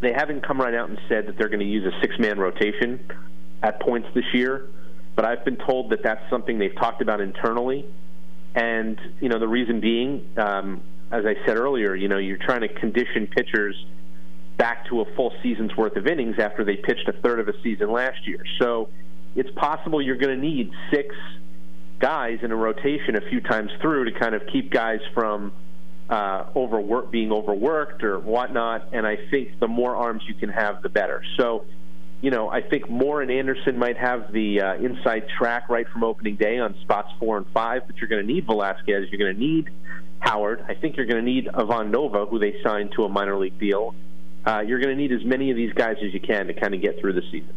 they 0.00 0.12
haven't 0.12 0.46
come 0.46 0.60
right 0.60 0.74
out 0.74 0.88
and 0.88 0.98
said 1.08 1.26
that 1.26 1.36
they're 1.36 1.48
going 1.48 1.60
to 1.60 1.66
use 1.66 1.84
a 1.84 2.00
six-man 2.00 2.38
rotation 2.38 3.00
at 3.62 3.80
points 3.80 4.08
this 4.14 4.24
year, 4.32 4.66
but 5.14 5.24
I've 5.26 5.44
been 5.44 5.58
told 5.58 5.90
that 5.90 6.02
that's 6.02 6.22
something 6.30 6.58
they've 6.58 6.74
talked 6.74 7.02
about 7.02 7.20
internally. 7.20 7.84
And 8.54 8.98
you 9.20 9.28
know, 9.28 9.38
the 9.38 9.48
reason 9.48 9.80
being, 9.80 10.26
um, 10.36 10.80
as 11.12 11.24
I 11.26 11.34
said 11.46 11.56
earlier, 11.56 11.94
you 11.94 12.08
know, 12.08 12.18
you're 12.18 12.38
trying 12.38 12.62
to 12.62 12.68
condition 12.68 13.26
pitchers 13.26 13.76
back 14.56 14.86
to 14.88 15.00
a 15.00 15.04
full 15.14 15.32
season's 15.42 15.74
worth 15.76 15.96
of 15.96 16.06
innings 16.06 16.36
after 16.38 16.64
they 16.64 16.76
pitched 16.76 17.08
a 17.08 17.12
third 17.12 17.40
of 17.40 17.48
a 17.48 17.62
season 17.62 17.90
last 17.90 18.26
year. 18.26 18.42
So 18.60 18.88
it's 19.34 19.50
possible 19.56 20.02
you're 20.02 20.16
going 20.16 20.38
to 20.38 20.46
need 20.46 20.70
six 20.92 21.14
guys 22.00 22.38
in 22.42 22.50
a 22.50 22.56
rotation 22.56 23.16
a 23.16 23.20
few 23.28 23.40
times 23.40 23.70
through 23.80 24.10
to 24.10 24.18
kind 24.18 24.34
of 24.34 24.42
keep 24.52 24.70
guys 24.70 25.00
from 25.14 25.52
uh, 26.08 26.46
overwork, 26.56 27.10
being 27.10 27.30
overworked 27.30 28.02
or 28.02 28.18
whatnot. 28.18 28.88
And 28.92 29.06
I 29.06 29.16
think 29.30 29.60
the 29.60 29.68
more 29.68 29.94
arms 29.94 30.22
you 30.26 30.34
can 30.34 30.48
have, 30.48 30.82
the 30.82 30.88
better. 30.88 31.22
So, 31.36 31.66
you 32.20 32.30
know, 32.30 32.50
I 32.50 32.62
think 32.62 32.90
Moore 32.90 33.22
and 33.22 33.30
Anderson 33.30 33.78
might 33.78 33.96
have 33.96 34.32
the 34.32 34.60
uh, 34.60 34.74
inside 34.74 35.28
track 35.38 35.68
right 35.68 35.86
from 35.88 36.02
opening 36.02 36.36
day 36.36 36.58
on 36.58 36.74
spots 36.82 37.10
four 37.18 37.36
and 37.36 37.46
five, 37.54 37.82
but 37.86 37.96
you're 37.98 38.08
going 38.08 38.26
to 38.26 38.32
need 38.32 38.46
Velasquez. 38.46 39.08
You're 39.10 39.18
going 39.18 39.34
to 39.34 39.40
need 39.40 39.70
Howard. 40.18 40.64
I 40.68 40.74
think 40.74 40.96
you're 40.96 41.06
going 41.06 41.24
to 41.24 41.30
need 41.30 41.48
Ivan 41.48 41.90
Nova, 41.90 42.26
who 42.26 42.38
they 42.38 42.56
signed 42.62 42.92
to 42.96 43.04
a 43.04 43.08
minor 43.08 43.38
league 43.38 43.58
deal. 43.58 43.94
Uh, 44.44 44.60
you're 44.66 44.80
going 44.80 44.96
to 44.96 45.00
need 45.00 45.12
as 45.12 45.24
many 45.24 45.50
of 45.50 45.56
these 45.56 45.72
guys 45.74 45.96
as 46.04 46.12
you 46.12 46.20
can 46.20 46.46
to 46.48 46.54
kind 46.54 46.74
of 46.74 46.80
get 46.80 46.98
through 47.00 47.12
the 47.12 47.22
season. 47.30 47.54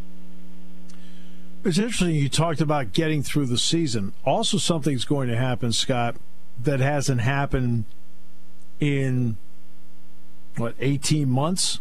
It's 1.65 1.78
interesting 1.78 2.15
you 2.15 2.28
talked 2.28 2.60
about 2.60 2.91
getting 2.91 3.23
through 3.23 3.45
the 3.45 3.58
season. 3.58 4.13
Also, 4.26 4.58
something's 4.58 5.06
going 5.06 5.30
to 5.30 5.38
happen, 5.38 5.71
Scott, 5.71 6.17
that 6.62 6.82
hasn't 6.82 7.21
happened 7.21 7.86
in 8.82 9.38
what 10.58 10.76
18 10.80 11.30
months 11.30 11.80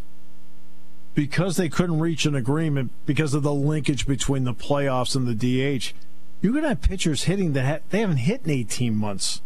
because 1.15 1.57
they 1.57 1.67
couldn't 1.67 1.99
reach 1.99 2.25
an 2.25 2.33
agreement 2.33 2.91
because 3.05 3.33
of 3.33 3.43
the 3.43 3.53
linkage 3.53 4.07
between 4.07 4.45
the 4.45 4.53
playoffs 4.53 5.17
and 5.17 5.27
the 5.27 5.35
DH. 5.35 5.93
You're 6.41 6.53
going 6.53 6.63
to 6.63 6.69
have 6.69 6.81
pitchers 6.81 7.23
hitting 7.23 7.51
that 7.53 7.89
they 7.89 7.99
haven't 7.99 8.17
hit 8.17 8.41
in 8.45 8.51
18 8.51 8.95
months. 8.95 9.41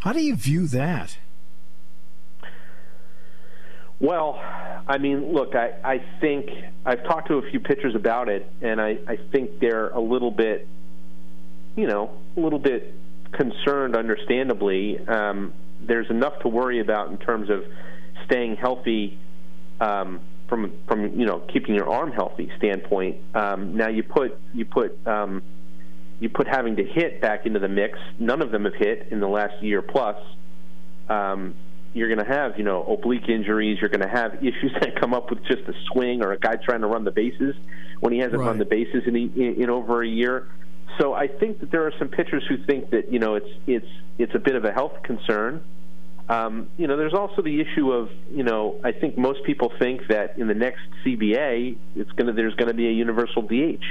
How 0.00 0.12
do 0.12 0.20
you 0.20 0.36
view 0.36 0.66
that? 0.68 1.16
Well, 4.00 4.40
I 4.86 4.98
mean, 4.98 5.32
look, 5.32 5.54
I, 5.54 5.72
I 5.84 6.04
think 6.20 6.50
I've 6.84 7.04
talked 7.04 7.28
to 7.28 7.34
a 7.34 7.50
few 7.50 7.60
pitchers 7.60 7.94
about 7.94 8.28
it, 8.28 8.50
and 8.60 8.80
I, 8.80 8.98
I 9.06 9.18
think 9.32 9.60
they're 9.60 9.88
a 9.88 10.00
little 10.00 10.30
bit, 10.30 10.68
you 11.76 11.86
know, 11.86 12.10
a 12.36 12.40
little 12.40 12.58
bit 12.58 12.94
concerned, 13.32 13.96
understandably. 13.96 14.98
Um, 15.06 15.52
there's 15.80 16.10
enough 16.10 16.38
to 16.40 16.48
worry 16.48 16.80
about 16.80 17.10
in 17.10 17.18
terms 17.18 17.50
of 17.50 17.64
staying 18.26 18.56
healthy 18.56 19.18
um, 19.80 20.20
from 20.48 20.72
from 20.86 21.18
you 21.18 21.26
know 21.26 21.40
keeping 21.52 21.74
your 21.74 21.88
arm 21.88 22.12
healthy 22.12 22.50
standpoint. 22.58 23.16
Um, 23.34 23.76
now 23.76 23.88
you 23.88 24.02
put 24.02 24.38
you 24.52 24.64
put 24.64 25.06
um, 25.06 25.42
you 26.20 26.28
put 26.28 26.46
having 26.46 26.76
to 26.76 26.84
hit 26.84 27.20
back 27.20 27.46
into 27.46 27.58
the 27.58 27.68
mix. 27.68 27.98
None 28.18 28.42
of 28.42 28.50
them 28.50 28.64
have 28.64 28.74
hit 28.74 29.08
in 29.10 29.20
the 29.20 29.28
last 29.28 29.62
year 29.62 29.82
plus. 29.82 30.16
Um, 31.08 31.54
you're 31.94 32.08
going 32.08 32.26
to 32.26 32.32
have, 32.32 32.58
you 32.58 32.64
know, 32.64 32.82
oblique 32.84 33.28
injuries. 33.28 33.78
You're 33.80 33.88
going 33.88 34.00
to 34.00 34.08
have 34.08 34.34
issues 34.44 34.72
that 34.80 35.00
come 35.00 35.14
up 35.14 35.30
with 35.30 35.44
just 35.44 35.62
a 35.68 35.74
swing 35.92 36.22
or 36.22 36.32
a 36.32 36.38
guy 36.38 36.56
trying 36.56 36.82
to 36.82 36.86
run 36.86 37.04
the 37.04 37.12
bases 37.12 37.54
when 38.00 38.12
he 38.12 38.18
hasn't 38.18 38.40
right. 38.40 38.46
run 38.46 38.58
the 38.58 38.64
bases 38.64 39.04
in, 39.06 39.16
in, 39.16 39.62
in 39.62 39.70
over 39.70 40.02
a 40.02 40.08
year. 40.08 40.48
So 40.98 41.14
I 41.14 41.28
think 41.28 41.60
that 41.60 41.70
there 41.70 41.86
are 41.86 41.92
some 41.98 42.08
pitchers 42.08 42.44
who 42.48 42.56
think 42.64 42.90
that 42.90 43.10
you 43.10 43.18
know 43.18 43.34
it's 43.34 43.48
it's 43.66 43.88
it's 44.18 44.34
a 44.34 44.38
bit 44.38 44.54
of 44.54 44.64
a 44.64 44.72
health 44.72 45.02
concern. 45.02 45.64
Um, 46.28 46.68
you 46.78 46.86
know, 46.86 46.96
there's 46.96 47.14
also 47.14 47.42
the 47.42 47.60
issue 47.60 47.92
of 47.92 48.10
you 48.30 48.44
know 48.44 48.80
I 48.84 48.92
think 48.92 49.18
most 49.18 49.42
people 49.44 49.72
think 49.78 50.06
that 50.08 50.38
in 50.38 50.46
the 50.46 50.54
next 50.54 50.82
CBA 51.04 51.76
it's 51.96 52.12
going 52.12 52.28
to 52.28 52.32
there's 52.32 52.54
going 52.54 52.68
to 52.68 52.74
be 52.74 52.88
a 52.88 52.92
universal 52.92 53.42
DH. 53.42 53.84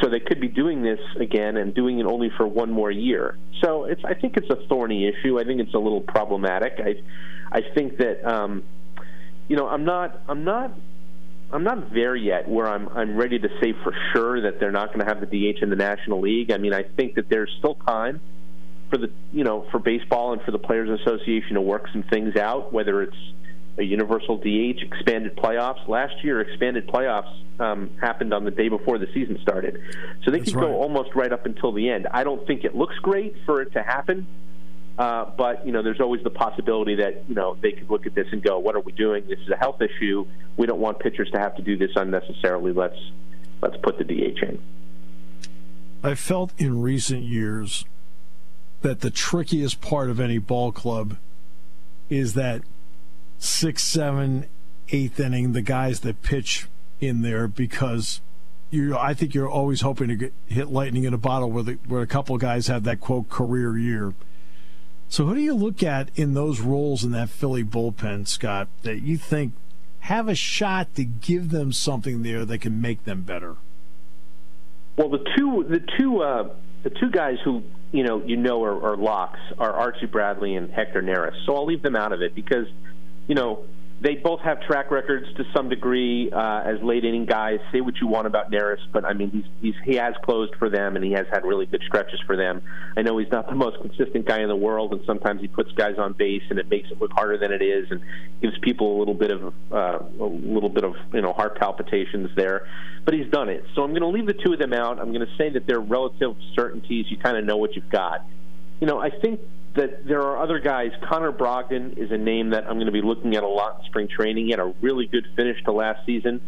So 0.00 0.10
they 0.10 0.20
could 0.20 0.40
be 0.40 0.48
doing 0.48 0.82
this 0.82 1.00
again 1.18 1.56
and 1.56 1.74
doing 1.74 1.98
it 1.98 2.06
only 2.06 2.30
for 2.36 2.46
one 2.46 2.70
more 2.70 2.90
year. 2.90 3.36
So 3.62 3.84
it's 3.84 4.04
I 4.04 4.14
think 4.14 4.36
it's 4.36 4.50
a 4.50 4.66
thorny 4.68 5.08
issue. 5.08 5.40
I 5.40 5.44
think 5.44 5.60
it's 5.60 5.74
a 5.74 5.78
little 5.78 6.02
problematic. 6.02 6.74
I 6.78 6.96
I 7.50 7.62
think 7.74 7.98
that 7.98 8.24
um, 8.24 8.62
you 9.48 9.56
know 9.56 9.68
I'm 9.68 9.84
not 9.84 10.20
I'm 10.28 10.44
not 10.44 10.72
I'm 11.52 11.64
not 11.64 11.94
there 11.94 12.14
yet 12.14 12.48
where 12.48 12.66
I'm 12.66 12.88
I'm 12.90 13.16
ready 13.16 13.38
to 13.38 13.48
say 13.60 13.72
for 13.82 13.94
sure 14.12 14.42
that 14.42 14.60
they're 14.60 14.72
not 14.72 14.88
going 14.88 15.00
to 15.00 15.06
have 15.06 15.20
the 15.20 15.26
DH 15.26 15.62
in 15.62 15.70
the 15.70 15.76
National 15.76 16.20
League. 16.20 16.50
I 16.50 16.58
mean 16.58 16.74
I 16.74 16.82
think 16.82 17.14
that 17.14 17.28
there's 17.30 17.50
still 17.58 17.76
time 17.86 18.20
for 18.90 18.98
the 18.98 19.10
you 19.32 19.44
know 19.44 19.66
for 19.70 19.78
baseball 19.78 20.32
and 20.32 20.42
for 20.42 20.50
the 20.50 20.58
Players 20.58 21.00
Association 21.00 21.54
to 21.54 21.60
work 21.60 21.88
some 21.92 22.02
things 22.02 22.36
out, 22.36 22.72
whether 22.72 23.02
it's 23.02 23.16
a 23.78 23.82
universal 23.82 24.38
DH, 24.38 24.82
expanded 24.82 25.36
playoffs. 25.36 25.86
Last 25.88 26.24
year, 26.24 26.40
expanded 26.40 26.86
playoffs 26.86 27.32
um, 27.60 27.90
happened 28.00 28.32
on 28.32 28.44
the 28.44 28.50
day 28.50 28.68
before 28.68 28.98
the 28.98 29.06
season 29.12 29.38
started, 29.42 29.80
so 30.24 30.30
they 30.30 30.38
That's 30.38 30.52
could 30.52 30.60
right. 30.60 30.68
go 30.68 30.76
almost 30.76 31.14
right 31.14 31.32
up 31.32 31.46
until 31.46 31.72
the 31.72 31.90
end. 31.90 32.06
I 32.10 32.24
don't 32.24 32.46
think 32.46 32.64
it 32.64 32.74
looks 32.74 32.96
great 32.96 33.36
for 33.44 33.60
it 33.62 33.72
to 33.72 33.82
happen, 33.82 34.26
uh, 34.98 35.30
but 35.36 35.66
you 35.66 35.72
know, 35.72 35.82
there's 35.82 36.00
always 36.00 36.22
the 36.22 36.30
possibility 36.30 36.96
that 36.96 37.24
you 37.28 37.34
know 37.34 37.56
they 37.60 37.72
could 37.72 37.90
look 37.90 38.06
at 38.06 38.14
this 38.14 38.26
and 38.32 38.42
go, 38.42 38.58
"What 38.58 38.76
are 38.76 38.80
we 38.80 38.92
doing? 38.92 39.26
This 39.28 39.40
is 39.40 39.50
a 39.50 39.56
health 39.56 39.80
issue. 39.82 40.26
We 40.56 40.66
don't 40.66 40.80
want 40.80 40.98
pitchers 41.00 41.30
to 41.32 41.38
have 41.38 41.56
to 41.56 41.62
do 41.62 41.76
this 41.76 41.90
unnecessarily. 41.96 42.72
Let's 42.72 42.98
let's 43.60 43.76
put 43.82 43.98
the 43.98 44.04
DH 44.04 44.42
in." 44.42 44.58
I 46.02 46.14
felt 46.14 46.52
in 46.56 46.80
recent 46.80 47.24
years 47.24 47.84
that 48.82 49.00
the 49.00 49.10
trickiest 49.10 49.80
part 49.80 50.08
of 50.08 50.20
any 50.20 50.38
ball 50.38 50.72
club 50.72 51.16
is 52.08 52.34
that 52.34 52.62
six, 53.38 53.82
seven, 53.82 54.46
eighth 54.90 55.18
inning, 55.20 55.52
the 55.52 55.62
guys 55.62 56.00
that 56.00 56.22
pitch 56.22 56.68
in 57.00 57.22
there 57.22 57.46
because 57.46 58.20
you 58.70 58.96
I 58.96 59.14
think 59.14 59.34
you're 59.34 59.48
always 59.48 59.80
hoping 59.80 60.08
to 60.08 60.16
get, 60.16 60.32
hit 60.46 60.68
lightning 60.68 61.04
in 61.04 61.14
a 61.14 61.18
bottle 61.18 61.50
where 61.50 61.62
the, 61.62 61.78
where 61.86 62.02
a 62.02 62.06
couple 62.06 62.36
guys 62.38 62.66
have 62.66 62.84
that 62.84 63.00
quote 63.00 63.28
career 63.28 63.76
year. 63.76 64.14
So 65.08 65.26
who 65.26 65.34
do 65.34 65.40
you 65.40 65.54
look 65.54 65.82
at 65.82 66.10
in 66.16 66.34
those 66.34 66.60
roles 66.60 67.04
in 67.04 67.12
that 67.12 67.30
Philly 67.30 67.62
bullpen, 67.62 68.26
Scott, 68.26 68.68
that 68.82 69.02
you 69.02 69.16
think 69.16 69.52
have 70.00 70.28
a 70.28 70.34
shot 70.34 70.94
to 70.96 71.04
give 71.04 71.50
them 71.50 71.72
something 71.72 72.22
there 72.22 72.44
that 72.44 72.58
can 72.58 72.80
make 72.80 73.04
them 73.04 73.22
better? 73.22 73.56
Well, 74.96 75.10
the 75.10 75.24
two 75.36 75.64
the 75.68 75.84
two 75.98 76.22
uh, 76.22 76.54
the 76.82 76.90
two 76.90 77.10
guys 77.10 77.38
who 77.44 77.62
you 77.92 78.02
know 78.02 78.22
you 78.24 78.36
know 78.36 78.62
are, 78.64 78.92
are 78.92 78.96
locks 78.96 79.40
are 79.58 79.72
Archie 79.72 80.06
Bradley 80.06 80.56
and 80.56 80.70
Hector 80.70 81.02
Neris. 81.02 81.34
So 81.44 81.54
I'll 81.54 81.66
leave 81.66 81.82
them 81.82 81.96
out 81.96 82.12
of 82.12 82.22
it 82.22 82.34
because 82.34 82.66
you 83.26 83.34
know, 83.34 83.64
they 84.00 84.14
both 84.14 84.40
have 84.40 84.60
track 84.60 84.90
records 84.90 85.26
to 85.36 85.44
some 85.54 85.70
degree 85.70 86.30
uh, 86.30 86.60
as 86.64 86.82
late 86.82 87.04
inning 87.04 87.24
guys. 87.24 87.60
Say 87.72 87.80
what 87.80 87.94
you 87.98 88.06
want 88.06 88.26
about 88.26 88.50
Neris, 88.50 88.80
but 88.92 89.06
I 89.06 89.14
mean 89.14 89.30
he's, 89.30 89.44
he's 89.62 89.74
he 89.84 89.94
has 89.94 90.14
closed 90.22 90.54
for 90.58 90.68
them 90.68 90.96
and 90.96 91.04
he 91.04 91.12
has 91.12 91.26
had 91.32 91.44
really 91.44 91.64
good 91.64 91.82
stretches 91.86 92.20
for 92.26 92.36
them. 92.36 92.60
I 92.96 93.02
know 93.02 93.16
he's 93.16 93.30
not 93.30 93.48
the 93.48 93.54
most 93.54 93.80
consistent 93.80 94.26
guy 94.26 94.42
in 94.42 94.48
the 94.48 94.56
world, 94.56 94.92
and 94.92 95.00
sometimes 95.06 95.40
he 95.40 95.48
puts 95.48 95.72
guys 95.72 95.96
on 95.98 96.12
base 96.12 96.42
and 96.50 96.58
it 96.58 96.68
makes 96.68 96.90
it 96.90 97.00
look 97.00 97.10
harder 97.12 97.38
than 97.38 97.52
it 97.52 97.62
is, 97.62 97.90
and 97.90 98.02
gives 98.42 98.58
people 98.58 98.96
a 98.96 98.98
little 98.98 99.14
bit 99.14 99.30
of 99.30 99.54
uh, 99.72 99.98
a 100.20 100.24
little 100.24 100.68
bit 100.68 100.84
of 100.84 100.94
you 101.14 101.22
know 101.22 101.32
heart 101.32 101.58
palpitations 101.58 102.30
there. 102.36 102.68
But 103.06 103.14
he's 103.14 103.30
done 103.30 103.48
it, 103.48 103.64
so 103.74 103.82
I'm 103.82 103.90
going 103.90 104.02
to 104.02 104.08
leave 104.08 104.26
the 104.26 104.34
two 104.34 104.52
of 104.52 104.58
them 104.58 104.74
out. 104.74 104.98
I'm 104.98 105.12
going 105.12 105.26
to 105.26 105.36
say 105.38 105.48
that 105.50 105.66
they're 105.66 105.80
relative 105.80 106.36
certainties. 106.54 107.06
You 107.08 107.16
kind 107.16 107.38
of 107.38 107.44
know 107.44 107.56
what 107.56 107.76
you've 107.76 107.88
got. 107.88 108.26
You 108.80 108.86
know, 108.86 108.98
I 108.98 109.08
think 109.08 109.40
that 109.76 110.06
there 110.06 110.22
are 110.22 110.38
other 110.38 110.58
guys. 110.58 110.90
Connor 111.08 111.32
Brogdon 111.32 111.96
is 111.96 112.10
a 112.10 112.18
name 112.18 112.50
that 112.50 112.64
I'm 112.64 112.76
going 112.76 112.86
to 112.86 112.92
be 112.92 113.02
looking 113.02 113.36
at 113.36 113.42
a 113.42 113.48
lot 113.48 113.80
in 113.80 113.86
spring 113.86 114.08
training. 114.08 114.46
He 114.46 114.50
had 114.50 114.60
a 114.60 114.74
really 114.80 115.06
good 115.06 115.26
finish 115.36 115.62
to 115.64 115.72
last 115.72 116.04
season. 116.06 116.40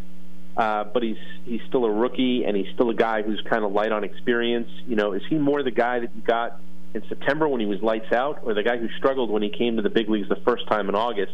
uh, 0.59 0.83
but 0.83 1.01
he's 1.01 1.17
he's 1.45 1.61
still 1.69 1.85
a 1.85 1.91
rookie 1.91 2.43
and 2.43 2.55
he's 2.57 2.67
still 2.73 2.89
a 2.89 2.93
guy 2.93 3.21
who's 3.21 3.41
kind 3.49 3.63
of 3.63 3.71
light 3.71 3.93
on 3.93 4.03
experience. 4.03 4.69
You 4.85 4.97
know, 4.97 5.13
is 5.13 5.21
he 5.29 5.37
more 5.37 5.63
the 5.63 5.71
guy 5.71 5.99
that 5.99 6.13
you 6.13 6.21
got 6.21 6.59
in 6.93 7.01
September 7.07 7.47
when 7.47 7.61
he 7.61 7.65
was 7.65 7.81
lights 7.81 8.11
out, 8.11 8.41
or 8.43 8.53
the 8.53 8.63
guy 8.63 8.77
who 8.77 8.89
struggled 8.97 9.29
when 9.31 9.41
he 9.41 9.49
came 9.49 9.77
to 9.77 9.81
the 9.81 9.89
big 9.89 10.09
leagues 10.09 10.27
the 10.27 10.41
first 10.45 10.67
time 10.67 10.89
in 10.89 10.95
August 10.95 11.31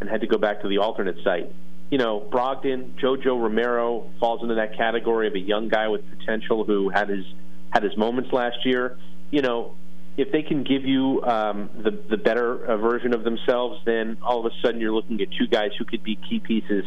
and 0.00 0.10
had 0.10 0.20
to 0.20 0.26
go 0.26 0.36
back 0.36 0.60
to 0.60 0.68
the 0.68 0.78
alternate 0.78 1.16
site? 1.24 1.50
You 1.90 1.96
know, 1.98 2.20
Brogdon, 2.30 3.00
JoJo 3.00 3.40
Romero 3.40 4.10
falls 4.20 4.42
into 4.42 4.56
that 4.56 4.76
category 4.76 5.28
of 5.28 5.34
a 5.34 5.38
young 5.38 5.68
guy 5.68 5.88
with 5.88 6.02
potential 6.18 6.64
who 6.64 6.90
had 6.90 7.08
his 7.08 7.24
had 7.70 7.82
his 7.82 7.96
moments 7.96 8.30
last 8.30 8.66
year. 8.66 8.98
You 9.30 9.40
know, 9.40 9.74
if 10.16 10.32
they 10.32 10.42
can 10.42 10.64
give 10.64 10.84
you 10.84 11.22
um, 11.22 11.70
the 11.76 11.90
the 11.90 12.16
better 12.16 12.64
uh, 12.64 12.76
version 12.76 13.14
of 13.14 13.24
themselves, 13.24 13.80
then 13.84 14.16
all 14.22 14.44
of 14.44 14.50
a 14.50 14.54
sudden 14.62 14.80
you're 14.80 14.92
looking 14.92 15.20
at 15.20 15.28
two 15.38 15.46
guys 15.46 15.70
who 15.78 15.84
could 15.84 16.02
be 16.02 16.16
key 16.16 16.40
pieces 16.40 16.84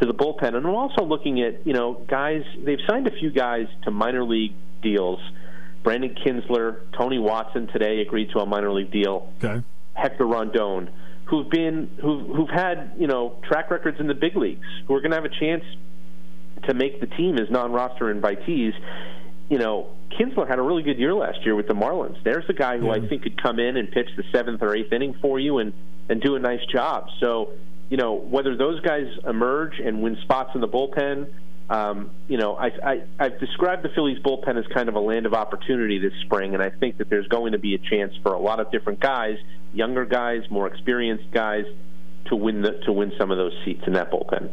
to 0.00 0.06
the 0.06 0.14
bullpen. 0.14 0.54
And 0.54 0.66
I'm 0.66 0.74
also 0.74 1.04
looking 1.04 1.40
at 1.42 1.66
you 1.66 1.72
know 1.72 1.94
guys. 2.08 2.42
They've 2.62 2.80
signed 2.88 3.06
a 3.06 3.10
few 3.10 3.30
guys 3.30 3.66
to 3.84 3.90
minor 3.90 4.24
league 4.24 4.54
deals. 4.82 5.20
Brandon 5.82 6.14
Kintzler, 6.14 6.80
Tony 6.96 7.18
Watson 7.18 7.68
today 7.68 8.00
agreed 8.00 8.30
to 8.32 8.40
a 8.40 8.46
minor 8.46 8.72
league 8.72 8.90
deal. 8.90 9.32
Okay. 9.42 9.62
Hector 9.94 10.26
Rondon, 10.26 10.90
who've 11.24 11.48
been 11.48 11.90
who've 12.02 12.26
who've 12.36 12.50
had 12.50 12.92
you 12.98 13.06
know 13.06 13.36
track 13.44 13.70
records 13.70 13.98
in 13.98 14.06
the 14.06 14.14
big 14.14 14.36
leagues, 14.36 14.66
who 14.86 14.94
are 14.94 15.00
going 15.00 15.12
to 15.12 15.16
have 15.16 15.24
a 15.24 15.40
chance 15.40 15.64
to 16.66 16.74
make 16.74 17.00
the 17.00 17.06
team 17.06 17.38
as 17.38 17.50
non-roster 17.50 18.12
invitees. 18.12 18.72
You 19.48 19.58
know, 19.58 19.88
Kintzler 20.10 20.48
had 20.48 20.58
a 20.58 20.62
really 20.62 20.82
good 20.82 20.98
year 20.98 21.14
last 21.14 21.44
year 21.44 21.54
with 21.54 21.68
the 21.68 21.74
Marlins. 21.74 22.22
There's 22.24 22.48
a 22.48 22.52
guy 22.52 22.78
who 22.78 22.86
yeah. 22.86 22.92
I 22.92 23.06
think 23.06 23.22
could 23.22 23.40
come 23.40 23.58
in 23.58 23.76
and 23.76 23.90
pitch 23.90 24.08
the 24.16 24.24
seventh 24.32 24.62
or 24.62 24.74
eighth 24.74 24.92
inning 24.92 25.14
for 25.20 25.38
you 25.38 25.58
and 25.58 25.72
and 26.08 26.20
do 26.22 26.36
a 26.36 26.38
nice 26.38 26.64
job. 26.72 27.08
So 27.20 27.52
you 27.90 27.96
know, 27.96 28.14
whether 28.14 28.56
those 28.56 28.80
guys 28.80 29.06
emerge 29.26 29.78
and 29.78 30.02
win 30.02 30.18
spots 30.22 30.50
in 30.54 30.60
the 30.60 30.68
bullpen, 30.68 31.28
um, 31.70 32.10
you 32.28 32.38
know, 32.38 32.56
I, 32.56 32.66
I, 32.66 33.02
I've 33.18 33.40
described 33.40 33.82
the 33.82 33.90
Phillies 33.90 34.18
bullpen 34.18 34.58
as 34.58 34.66
kind 34.72 34.88
of 34.88 34.94
a 34.94 35.00
land 35.00 35.26
of 35.26 35.34
opportunity 35.34 35.98
this 35.98 36.12
spring, 36.22 36.54
and 36.54 36.62
I 36.62 36.70
think 36.70 36.98
that 36.98 37.10
there's 37.10 37.28
going 37.28 37.52
to 37.52 37.58
be 37.58 37.74
a 37.74 37.78
chance 37.78 38.14
for 38.22 38.32
a 38.32 38.38
lot 38.38 38.60
of 38.60 38.70
different 38.70 39.00
guys, 39.00 39.38
younger 39.74 40.06
guys, 40.06 40.42
more 40.50 40.66
experienced 40.66 41.30
guys, 41.30 41.64
to 42.26 42.36
win 42.36 42.62
the, 42.62 42.72
to 42.84 42.92
win 42.92 43.12
some 43.18 43.30
of 43.30 43.36
those 43.36 43.52
seats 43.64 43.82
in 43.86 43.94
that 43.94 44.10
bullpen. 44.10 44.50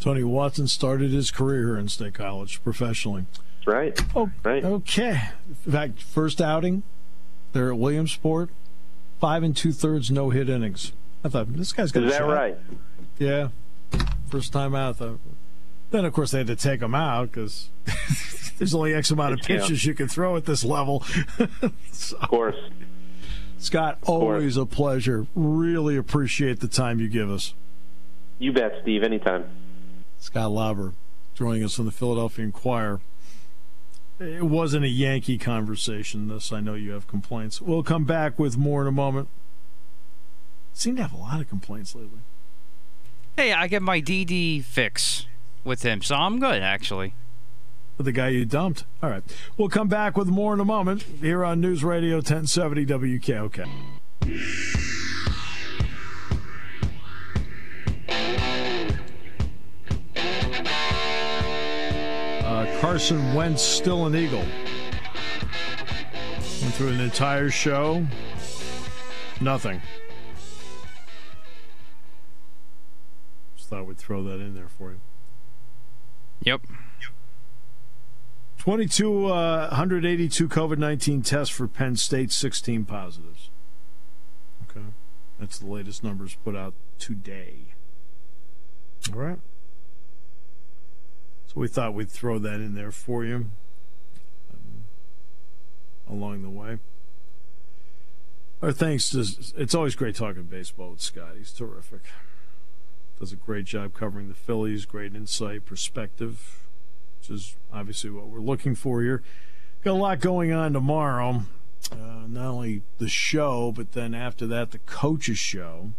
Tony 0.00 0.24
Watson 0.24 0.66
started 0.66 1.10
his 1.10 1.30
career 1.30 1.78
in 1.78 1.88
State 1.88 2.14
College 2.14 2.62
professionally. 2.62 3.26
Right. 3.66 3.98
Oh, 4.14 4.30
right. 4.44 4.64
Okay. 4.64 5.20
In 5.66 5.72
fact, 5.72 6.02
first 6.02 6.40
outing 6.40 6.82
there 7.52 7.70
at 7.70 7.78
Williamsport, 7.78 8.50
five 9.20 9.42
and 9.42 9.56
two 9.56 9.72
thirds 9.72 10.10
no 10.10 10.30
hit 10.30 10.48
innings. 10.48 10.92
I 11.24 11.28
thought 11.28 11.52
this 11.52 11.72
guy's 11.72 11.92
going 11.92 12.06
to. 12.06 12.12
Is 12.12 12.18
that 12.18 12.24
shot. 12.24 12.32
right? 12.32 12.58
Yeah. 13.18 13.48
First 14.28 14.52
time 14.52 14.74
out. 14.74 14.98
Then 15.90 16.04
of 16.04 16.12
course 16.12 16.30
they 16.30 16.38
had 16.38 16.46
to 16.46 16.56
take 16.56 16.80
him 16.80 16.94
out 16.94 17.32
because 17.32 17.68
there's 18.58 18.74
only 18.74 18.94
X 18.94 19.10
amount 19.10 19.34
of 19.34 19.40
pitches 19.40 19.84
you 19.84 19.94
can 19.94 20.08
throw 20.08 20.36
at 20.36 20.46
this 20.46 20.64
level. 20.64 21.04
so, 21.92 22.16
of 22.16 22.28
course. 22.28 22.56
Scott, 23.58 23.98
always 24.06 24.56
a 24.56 24.64
pleasure. 24.64 25.26
Really 25.34 25.96
appreciate 25.96 26.60
the 26.60 26.68
time 26.68 26.98
you 26.98 27.08
give 27.08 27.30
us. 27.30 27.52
You 28.38 28.52
bet, 28.52 28.72
Steve. 28.82 29.02
Anytime. 29.02 29.44
Scott 30.18 30.50
Lauber 30.50 30.94
joining 31.34 31.64
us 31.64 31.78
on 31.78 31.84
the 31.84 31.92
Philadelphia 31.92 32.44
Inquirer. 32.44 33.00
It 34.20 34.44
wasn't 34.44 34.84
a 34.84 34.88
Yankee 34.88 35.38
conversation, 35.38 36.28
this. 36.28 36.52
I 36.52 36.60
know 36.60 36.74
you 36.74 36.90
have 36.90 37.08
complaints. 37.08 37.62
We'll 37.62 37.82
come 37.82 38.04
back 38.04 38.38
with 38.38 38.58
more 38.58 38.82
in 38.82 38.86
a 38.86 38.92
moment. 38.92 39.28
Seem 40.74 40.96
to 40.96 41.02
have 41.02 41.14
a 41.14 41.16
lot 41.16 41.40
of 41.40 41.48
complaints 41.48 41.94
lately. 41.94 42.20
Hey, 43.36 43.54
I 43.54 43.66
get 43.66 43.80
my 43.80 44.02
DD 44.02 44.62
fix 44.62 45.26
with 45.64 45.84
him, 45.84 46.02
so 46.02 46.16
I'm 46.16 46.38
good, 46.38 46.62
actually. 46.62 47.14
With 47.96 48.04
the 48.04 48.12
guy 48.12 48.28
you 48.28 48.44
dumped? 48.44 48.84
All 49.02 49.08
right. 49.08 49.22
We'll 49.56 49.70
come 49.70 49.88
back 49.88 50.18
with 50.18 50.28
more 50.28 50.52
in 50.52 50.60
a 50.60 50.66
moment 50.66 51.02
here 51.02 51.42
on 51.42 51.62
News 51.62 51.82
Radio 51.82 52.16
1070 52.16 52.84
WKOK. 52.84 54.99
Carson 62.90 63.34
Wentz 63.34 63.62
still 63.62 64.06
an 64.06 64.16
Eagle. 64.16 64.40
Went 64.40 64.50
through 66.74 66.88
an 66.88 66.98
entire 66.98 67.48
show. 67.48 68.04
Nothing. 69.40 69.80
Just 73.56 73.68
thought 73.68 73.86
we'd 73.86 73.96
throw 73.96 74.24
that 74.24 74.40
in 74.40 74.56
there 74.56 74.66
for 74.66 74.90
you. 74.90 74.98
Yep. 76.42 76.62
22, 78.58 79.26
uh, 79.26 79.68
182 79.68 80.48
COVID 80.48 80.78
19 80.78 81.22
tests 81.22 81.54
for 81.54 81.68
Penn 81.68 81.94
State, 81.94 82.32
16 82.32 82.86
positives. 82.86 83.50
Okay. 84.68 84.86
That's 85.38 85.60
the 85.60 85.66
latest 85.66 86.02
numbers 86.02 86.36
put 86.44 86.56
out 86.56 86.74
today. 86.98 87.66
All 89.12 89.20
right. 89.20 89.38
So 91.52 91.58
we 91.58 91.66
thought 91.66 91.94
we'd 91.94 92.08
throw 92.08 92.38
that 92.38 92.60
in 92.60 92.76
there 92.76 92.92
for 92.92 93.24
you 93.24 93.50
um, 94.54 94.84
along 96.08 96.42
the 96.42 96.48
way. 96.48 96.78
Our 98.62 98.70
thanks 98.70 99.10
to, 99.10 99.26
it's 99.60 99.74
always 99.74 99.96
great 99.96 100.14
talking 100.14 100.44
baseball 100.44 100.90
with 100.90 101.00
Scott. 101.00 101.32
He's 101.36 101.50
terrific. 101.50 102.02
Does 103.18 103.32
a 103.32 103.36
great 103.36 103.64
job 103.64 103.94
covering 103.94 104.28
the 104.28 104.34
Phillies, 104.34 104.86
great 104.86 105.16
insight, 105.16 105.66
perspective, 105.66 106.68
which 107.18 107.30
is 107.30 107.56
obviously 107.72 108.10
what 108.10 108.28
we're 108.28 108.38
looking 108.38 108.76
for 108.76 109.02
here. 109.02 109.20
Got 109.82 109.92
a 109.92 109.94
lot 109.94 110.20
going 110.20 110.52
on 110.52 110.72
tomorrow. 110.72 111.42
Uh, 111.90 112.26
not 112.28 112.46
only 112.46 112.82
the 112.98 113.08
show, 113.08 113.72
but 113.72 113.90
then 113.90 114.14
after 114.14 114.46
that, 114.46 114.70
the 114.70 114.78
coaches' 114.78 115.38
show. 115.38 115.94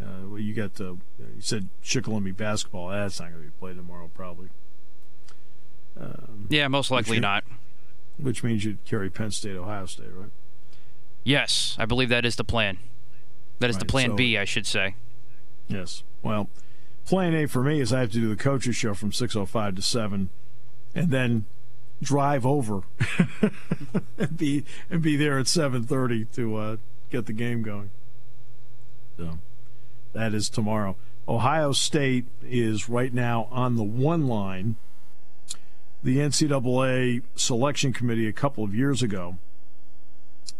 Uh, 0.00 0.28
well, 0.28 0.38
you 0.38 0.54
got 0.54 0.74
the, 0.74 0.96
you 1.18 1.40
said 1.40 1.68
Shikellamy 1.82 2.36
basketball. 2.36 2.88
That's 2.88 3.18
not 3.18 3.30
going 3.30 3.42
to 3.42 3.48
be 3.48 3.54
played 3.58 3.76
tomorrow, 3.76 4.10
probably. 4.14 4.48
Um, 5.98 6.46
yeah, 6.48 6.68
most 6.68 6.90
likely 6.90 7.16
which 7.16 7.22
not. 7.22 7.44
Which 8.18 8.44
means 8.44 8.64
you'd 8.64 8.84
carry 8.84 9.10
Penn 9.10 9.30
State, 9.30 9.56
Ohio 9.56 9.86
State, 9.86 10.12
right? 10.14 10.30
Yes, 11.24 11.76
I 11.78 11.84
believe 11.84 12.08
that 12.10 12.24
is 12.24 12.36
the 12.36 12.44
plan. 12.44 12.78
That 13.58 13.70
is 13.70 13.76
right, 13.76 13.80
the 13.80 13.86
plan 13.86 14.10
so, 14.10 14.16
B, 14.16 14.38
I 14.38 14.44
should 14.44 14.66
say. 14.66 14.94
Yes. 15.66 16.02
Well, 16.22 16.48
plan 17.04 17.34
A 17.34 17.46
for 17.46 17.62
me 17.62 17.80
is 17.80 17.92
I 17.92 18.00
have 18.00 18.12
to 18.12 18.20
do 18.20 18.28
the 18.28 18.36
coaches 18.36 18.76
show 18.76 18.94
from 18.94 19.10
6:05 19.10 19.76
to 19.76 19.82
7 19.82 20.30
and 20.94 21.10
then 21.10 21.44
drive 22.00 22.46
over 22.46 22.82
and 24.18 24.36
be 24.36 24.64
and 24.88 25.02
be 25.02 25.16
there 25.16 25.38
at 25.38 25.46
7:30 25.46 26.32
to 26.34 26.56
uh, 26.56 26.76
get 27.10 27.26
the 27.26 27.32
game 27.32 27.62
going. 27.62 27.90
So 29.16 29.38
that 30.12 30.34
is 30.34 30.48
tomorrow. 30.48 30.96
Ohio 31.28 31.72
State 31.72 32.26
is 32.42 32.88
right 32.88 33.12
now 33.12 33.48
on 33.50 33.76
the 33.76 33.84
one 33.84 34.26
line. 34.26 34.76
The 36.02 36.18
NCAA 36.18 37.22
selection 37.34 37.92
committee 37.92 38.26
a 38.26 38.32
couple 38.32 38.64
of 38.64 38.74
years 38.74 39.02
ago 39.02 39.36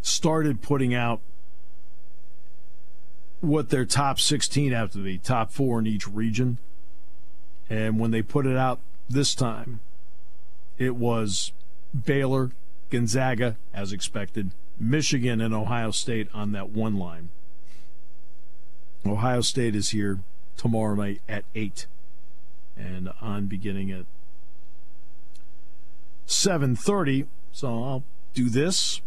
started 0.03 0.61
putting 0.61 0.95
out 0.95 1.21
what 3.41 3.71
their 3.71 3.85
top 3.85 4.19
16 4.19 4.73
have 4.73 4.93
to 4.93 4.99
be, 4.99 5.17
top 5.17 5.53
four 5.53 5.79
in 5.79 5.87
each 5.87 6.09
region. 6.09 6.59
And 7.71 7.99
when 7.99 8.11
they 8.11 8.23
put 8.23 8.47
it 8.47 8.57
out 8.57 8.81
this 9.09 9.35
time, 9.35 9.81
it 10.77 10.97
was 10.97 11.53
Baylor, 12.05 12.51
Gonzaga, 12.91 13.57
as 13.73 13.93
expected, 13.93 14.51
Michigan, 14.79 15.41
and 15.41 15.55
Ohio 15.55 15.91
State 15.91 16.29
on 16.35 16.53
that 16.53 16.71
one 16.71 16.97
line. 16.97 17.31
Ohio 19.07 19.41
State 19.41 19.75
is 19.75 19.91
here 19.91 20.21
tomorrow 20.57 20.95
night 20.95 21.21
at 21.29 21.45
8 21.55 21.87
and 22.77 23.11
I'm 23.21 23.47
beginning 23.47 23.91
at 23.91 24.05
7.30 26.27 27.27
so 27.53 27.69
i'll 27.69 28.05
do 28.35 28.51
this 28.51 29.01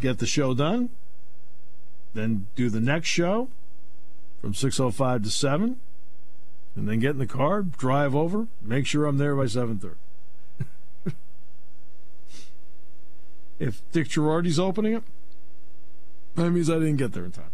get 0.00 0.18
the 0.18 0.26
show 0.26 0.54
done 0.54 0.88
then 2.14 2.46
do 2.56 2.70
the 2.70 2.80
next 2.80 3.08
show 3.08 3.48
from 4.40 4.54
6.05 4.54 5.24
to 5.24 5.30
7 5.30 5.76
and 6.74 6.88
then 6.88 6.98
get 6.98 7.10
in 7.10 7.18
the 7.18 7.26
car 7.26 7.62
drive 7.62 8.14
over 8.14 8.46
make 8.62 8.86
sure 8.86 9.04
i'm 9.04 9.18
there 9.18 9.36
by 9.36 9.44
7.30 9.44 9.96
if 13.58 13.82
dick 13.92 14.08
Girardi's 14.08 14.58
opening 14.58 14.94
it 14.94 15.02
that 16.36 16.50
means 16.50 16.70
i 16.70 16.74
didn't 16.74 16.96
get 16.96 17.12
there 17.12 17.24
in 17.24 17.32
time 17.32 17.50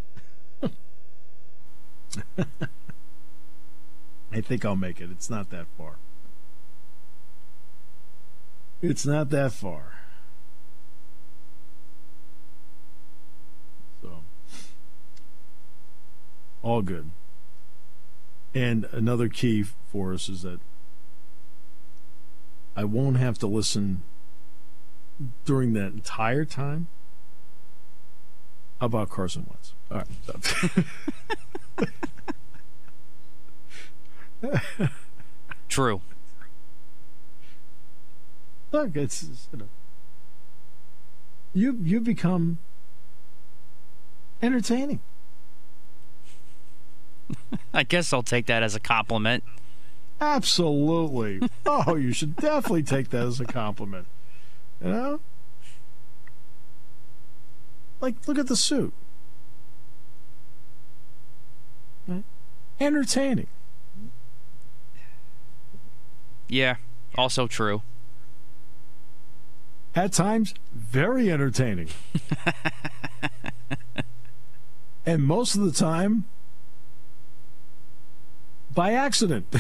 I 4.33 4.41
think 4.41 4.65
I'll 4.65 4.77
make 4.77 5.01
it. 5.01 5.11
It's 5.11 5.29
not 5.29 5.51
that 5.51 5.67
far. 5.77 5.97
It's 8.81 9.07
not 9.07 9.31
that 9.31 9.53
far. 9.53 9.95
So, 14.03 14.23
all 16.63 16.83
good. 16.83 17.11
And 18.55 18.87
another 18.93 19.29
key 19.29 19.63
for 19.63 20.13
us 20.13 20.29
is 20.29 20.43
that 20.43 20.61
I 22.75 22.85
won't 22.85 23.19
have 23.19 23.39
to 23.39 23.47
listen 23.47 24.03
during 25.45 25.75
that 25.75 25.93
entire 25.93 26.45
time. 26.45 26.89
About 28.81 29.11
Carson 29.11 29.47
Wentz? 29.49 29.75
All 29.93 29.99
right. 29.99 30.85
True. 35.69 36.01
Look, 38.73 38.97
it's 38.97 39.49
you 39.53 39.59
know, 39.59 39.69
you 41.55 41.79
you 41.83 42.01
become 42.01 42.59
entertaining. 44.43 45.01
I 47.75 47.83
guess 47.85 48.13
I'll 48.13 48.23
take 48.23 48.47
that 48.47 48.63
as 48.63 48.75
a 48.75 48.81
compliment. 48.81 49.45
Absolutely. 50.21 51.41
oh, 51.67 51.97
you 51.97 52.13
should 52.13 52.37
definitely 52.37 52.83
take 52.85 53.11
that 53.11 53.27
as 53.27 53.41
a 53.41 53.45
compliment. 53.45 54.07
You 54.83 54.91
know? 54.91 55.21
Like, 58.01 58.27
look 58.27 58.39
at 58.39 58.47
the 58.47 58.57
suit. 58.57 58.93
Entertaining. 62.83 63.47
Yeah, 66.49 66.77
also 67.15 67.47
true. 67.47 67.83
At 69.95 70.13
times, 70.13 70.53
very 70.75 71.31
entertaining. 71.31 71.91
and 75.07 75.23
most 75.23 75.55
of 75.55 75.63
the 75.63 75.71
time, 75.71 76.25
by 78.75 78.95
accident. 78.95 79.47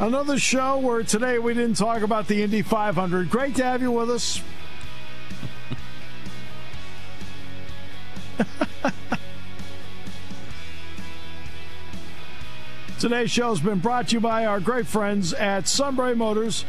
Another 0.00 0.38
show 0.38 0.78
where 0.78 1.02
today 1.02 1.40
we 1.40 1.54
didn't 1.54 1.76
talk 1.76 2.02
about 2.02 2.28
the 2.28 2.44
Indy 2.44 2.62
500. 2.62 3.28
Great 3.28 3.56
to 3.56 3.64
have 3.64 3.82
you 3.82 3.90
with 3.90 4.08
us. 4.08 4.40
Today's 13.00 13.32
show 13.32 13.48
has 13.48 13.58
been 13.58 13.80
brought 13.80 14.06
to 14.08 14.14
you 14.14 14.20
by 14.20 14.46
our 14.46 14.60
great 14.60 14.86
friends 14.86 15.34
at 15.34 15.66
Sunbury 15.66 16.14
Motors, 16.14 16.64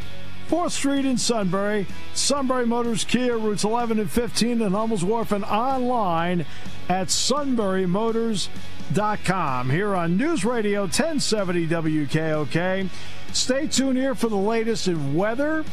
4th 0.48 0.72
Street 0.72 1.04
in 1.04 1.16
Sunbury, 1.16 1.86
Sunbury 2.14 2.66
Motors 2.66 3.04
Kia, 3.04 3.38
routes 3.38 3.62
11 3.62 4.00
and 4.00 4.10
15 4.10 4.60
in 4.60 4.72
Hummels 4.72 5.04
Wharf, 5.04 5.30
and 5.30 5.44
online 5.44 6.44
at 6.88 7.06
sunburymotors.com. 7.06 9.70
Here 9.70 9.94
on 9.94 10.16
News 10.16 10.44
Radio 10.44 10.80
1070 10.80 11.68
WKOK. 11.68 12.90
Stay 13.32 13.66
tuned 13.66 13.96
here 13.96 14.14
for 14.14 14.28
the 14.28 14.36
latest 14.36 14.88
in 14.88 15.14
weather 15.14 15.64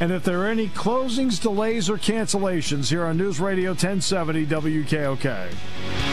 and 0.00 0.10
if 0.10 0.24
there 0.24 0.40
are 0.40 0.46
any 0.46 0.68
closings, 0.68 1.40
delays, 1.40 1.90
or 1.90 1.98
cancellations 1.98 2.88
here 2.88 3.04
on 3.04 3.18
News 3.18 3.38
Radio 3.38 3.70
1070 3.70 4.46
WKOK. 4.46 6.09